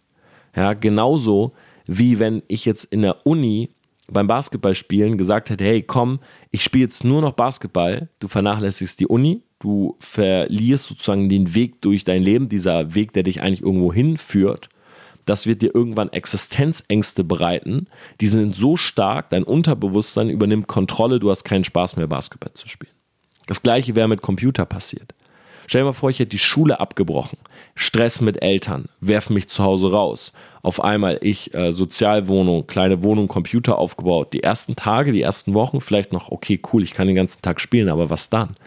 [0.55, 1.53] Ja, genauso
[1.88, 3.69] wie wenn ich jetzt in der Uni
[4.07, 6.19] beim Basketballspielen gesagt hätte, hey, komm,
[6.51, 11.81] ich spiele jetzt nur noch Basketball, du vernachlässigst die Uni, du verlierst sozusagen den Weg
[11.81, 14.69] durch dein Leben, dieser Weg, der dich eigentlich irgendwo hinführt.
[15.25, 17.87] Das wird dir irgendwann Existenzängste bereiten.
[18.21, 22.67] Die sind so stark, dein Unterbewusstsein übernimmt Kontrolle, du hast keinen Spaß mehr, Basketball zu
[22.67, 22.93] spielen.
[23.47, 25.15] Das gleiche wäre mit Computer passiert.
[25.67, 27.39] Stell dir mal vor, ich hätte die Schule abgebrochen.
[27.73, 30.31] Stress mit Eltern, werfen mich zu Hause raus.
[30.66, 34.34] Auf einmal ich äh, Sozialwohnung, kleine Wohnung, Computer aufgebaut.
[34.34, 37.61] Die ersten Tage, die ersten Wochen vielleicht noch, okay, cool, ich kann den ganzen Tag
[37.61, 38.57] spielen, aber was dann?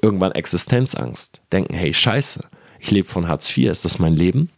[0.00, 1.42] Irgendwann Existenzangst.
[1.52, 2.48] Denken, hey, scheiße,
[2.80, 4.48] ich lebe von Hartz IV, ist das mein Leben?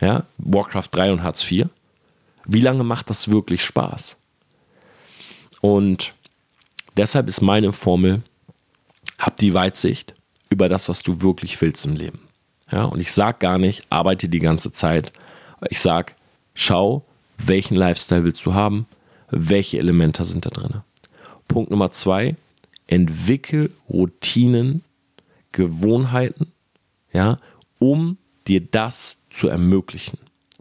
[0.00, 1.66] Ja, Warcraft 3 und Hartz IV.
[2.46, 4.16] Wie lange macht das wirklich Spaß?
[5.60, 6.14] Und
[6.96, 8.22] deshalb ist meine Formel,
[9.18, 10.14] hab die Weitsicht,
[10.48, 12.20] über das, was du wirklich willst im Leben.
[12.72, 15.12] Ja, und ich sage gar nicht, arbeite die ganze Zeit.
[15.70, 16.12] Ich sage,
[16.54, 17.04] schau,
[17.38, 18.86] welchen Lifestyle willst du haben,
[19.30, 20.82] welche Elemente sind da drin.
[21.48, 22.36] Punkt Nummer zwei,
[22.86, 24.82] entwickel Routinen,
[25.52, 26.52] Gewohnheiten,
[27.12, 27.38] ja,
[27.78, 30.18] um dir das zu ermöglichen.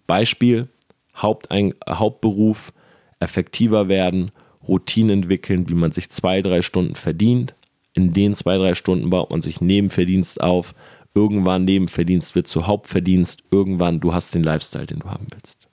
[0.08, 0.68] Beispiel,
[1.16, 2.74] Hauptein Hauptberuf,
[3.20, 4.32] effektiver werden,
[4.68, 7.56] Routinen entwickeln, wie man sich zwei, drei Stunden verdient,
[7.94, 10.74] in den zwei, drei Stunden baut man sich Nebenverdienst auf.
[11.16, 13.44] Irgendwann Nebenverdienst wird zu Hauptverdienst.
[13.52, 15.68] Irgendwann du hast den Lifestyle, den du haben willst.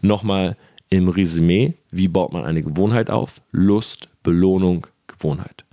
[0.00, 0.56] Nochmal
[0.90, 3.40] im Resümee, wie baut man eine Gewohnheit auf?
[3.50, 5.64] Lust, Belohnung, Gewohnheit.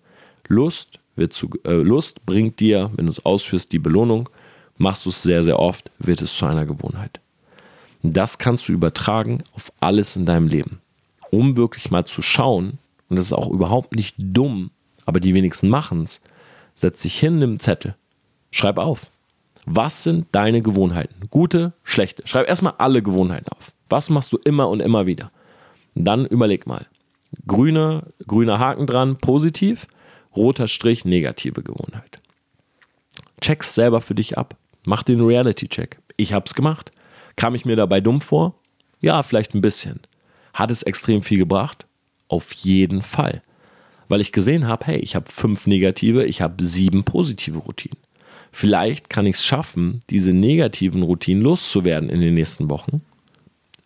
[0.48, 4.30] Lust, wird zu, äh, Lust bringt dir, wenn du es ausführst, die Belohnung.
[4.78, 7.20] Machst du es sehr, sehr oft, wird es zu einer Gewohnheit.
[8.02, 10.80] Das kannst du übertragen auf alles in deinem Leben.
[11.32, 14.72] Um wirklich mal zu schauen, und das ist auch überhaupt nicht dumm,
[15.06, 16.22] aber die wenigsten machen es.
[16.76, 17.96] Setz dich hin, nimm einen Zettel.
[18.52, 19.12] Schreib auf.
[19.66, 21.28] Was sind deine Gewohnheiten?
[21.30, 22.28] Gute, schlechte.
[22.28, 23.72] Schreib erstmal alle Gewohnheiten auf.
[23.90, 25.32] Was machst du immer und immer wieder?
[25.96, 26.88] Und dann überleg mal.
[27.48, 29.88] Grüner, grüner Haken dran, positiv.
[30.36, 32.22] Roter Strich, negative Gewohnheit.
[33.42, 34.56] Check's selber für dich ab.
[34.86, 36.00] Mach den Reality-Check.
[36.18, 36.92] Ich hab's gemacht.
[37.36, 38.56] Kam ich mir dabei dumm vor?
[39.02, 40.02] Ja, vielleicht ein bisschen.
[40.54, 41.86] Hat es extrem viel gebracht?
[42.28, 43.42] Auf jeden Fall
[44.10, 47.98] weil ich gesehen habe, hey, ich habe fünf negative, ich habe sieben positive Routinen.
[48.52, 53.02] Vielleicht kann ich es schaffen, diese negativen Routinen loszuwerden in den nächsten Wochen.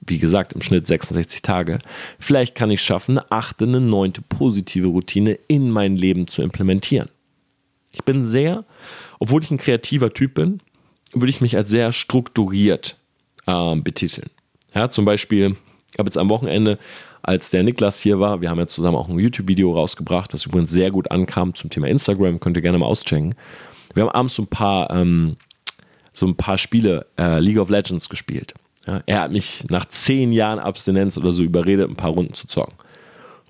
[0.06, 1.80] Wie gesagt, im Schnitt 66 Tage.
[2.20, 6.42] Vielleicht kann ich es schaffen, eine achte, eine neunte positive Routine in mein Leben zu
[6.42, 7.10] implementieren.
[7.92, 8.66] Ich bin sehr,
[9.20, 10.60] obwohl ich ein kreativer Typ bin,
[11.14, 12.98] würde ich mich als sehr strukturiert
[13.46, 14.30] äh, betiteln.
[14.74, 15.56] Ja, zum Beispiel,
[15.92, 16.80] ich habe jetzt am Wochenende
[17.22, 18.42] als der Niklas hier war.
[18.42, 21.88] Wir haben ja zusammen auch ein YouTube-Video rausgebracht, das übrigens sehr gut ankam zum Thema
[21.88, 22.40] Instagram.
[22.40, 23.36] Könnt ihr gerne mal auschecken.
[23.94, 25.38] Wir haben abends so ein paar, ähm,
[26.12, 28.54] so ein paar Spiele äh, League of Legends gespielt.
[28.86, 32.48] Ja, er hat mich nach zehn Jahren Abstinenz oder so überredet, ein paar Runden zu
[32.48, 32.76] zocken.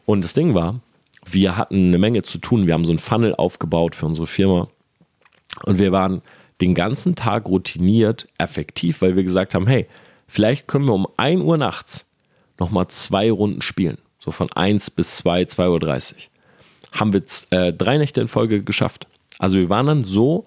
[0.05, 0.79] Und das Ding war,
[1.25, 2.67] wir hatten eine Menge zu tun.
[2.67, 4.67] Wir haben so ein Funnel aufgebaut für unsere Firma.
[5.63, 6.21] Und wir waren
[6.61, 9.87] den ganzen Tag routiniert effektiv, weil wir gesagt haben, hey,
[10.27, 12.05] vielleicht können wir um 1 Uhr nachts
[12.59, 13.97] nochmal zwei Runden spielen.
[14.19, 16.19] So von 1 bis 2, 2.30 Uhr.
[16.91, 19.07] Haben wir äh, drei Nächte in Folge geschafft.
[19.39, 20.45] Also wir waren dann so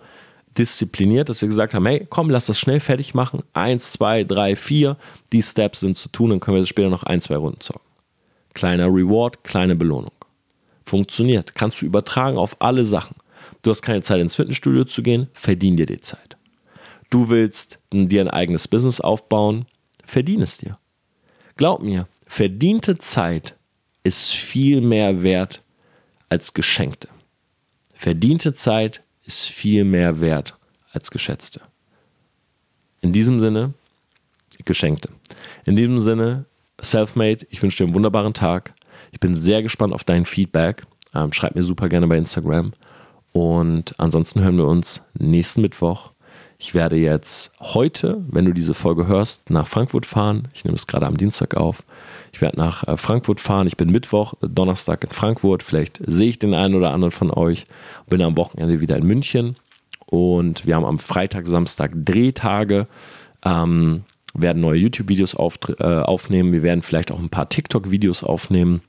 [0.56, 3.42] diszipliniert, dass wir gesagt haben, hey, komm, lass das schnell fertig machen.
[3.52, 4.96] Eins, zwei, drei, vier.
[5.32, 7.82] Die Steps sind zu tun, dann können wir später noch ein, zwei Runden zocken.
[8.54, 10.12] Kleiner Reward, kleine Belohnung.
[10.84, 11.54] Funktioniert.
[11.54, 13.16] Kannst du übertragen auf alle Sachen.
[13.62, 16.36] Du hast keine Zeit ins Fitnessstudio zu gehen, verdien dir die Zeit.
[17.10, 19.66] Du willst dir ein eigenes Business aufbauen,
[20.04, 20.78] verdien es dir.
[21.56, 23.54] Glaub mir, verdiente Zeit
[24.02, 25.62] ist viel mehr wert
[26.28, 27.08] als geschenkte.
[27.96, 30.56] Verdiente Zeit ist viel mehr wert
[30.92, 31.60] als geschätzte.
[33.00, 33.74] In diesem Sinne,
[34.64, 35.08] geschenkte.
[35.64, 36.44] In diesem Sinne,
[36.80, 38.74] Selfmade, ich wünsche dir einen wunderbaren Tag.
[39.12, 40.86] Ich bin sehr gespannt auf dein Feedback.
[41.14, 42.72] Ähm, schreib mir super gerne bei Instagram.
[43.32, 46.12] Und ansonsten hören wir uns nächsten Mittwoch
[46.58, 50.48] ich werde jetzt heute, wenn du diese Folge hörst, nach Frankfurt fahren.
[50.54, 51.82] Ich nehme es gerade am Dienstag auf.
[52.36, 53.66] Ich werde nach äh, Frankfurt fahren.
[53.66, 55.62] Ich bin Mittwoch, Donnerstag in Frankfurt.
[55.62, 57.64] Vielleicht sehe ich den einen oder anderen von euch.
[58.10, 59.56] Bin am Wochenende wieder in München.
[60.04, 62.88] Und wir haben am Freitag, Samstag Drehtage.
[63.42, 64.02] Ähm,
[64.34, 66.52] werden neue YouTube-Videos auf, äh, aufnehmen.
[66.52, 68.82] Wir werden vielleicht auch ein paar TikTok-Videos aufnehmen.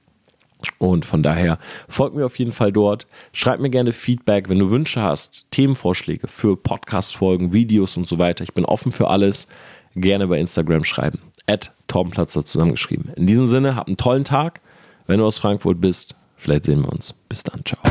[0.78, 3.08] Und von daher folgt mir auf jeden Fall dort.
[3.32, 8.44] Schreib mir gerne Feedback, wenn du Wünsche hast, Themenvorschläge für Podcast-Folgen, Videos und so weiter.
[8.44, 9.48] Ich bin offen für alles.
[9.96, 11.22] Gerne bei Instagram schreiben.
[11.48, 13.12] At Torbenplatzer zusammengeschrieben.
[13.16, 14.62] In diesem Sinne, hab einen tollen Tag.
[15.08, 17.14] Wenn du aus Frankfurt bist, Vielleicht sehen wir uns.
[17.28, 17.66] Bis dann.
[17.66, 17.82] Ciao.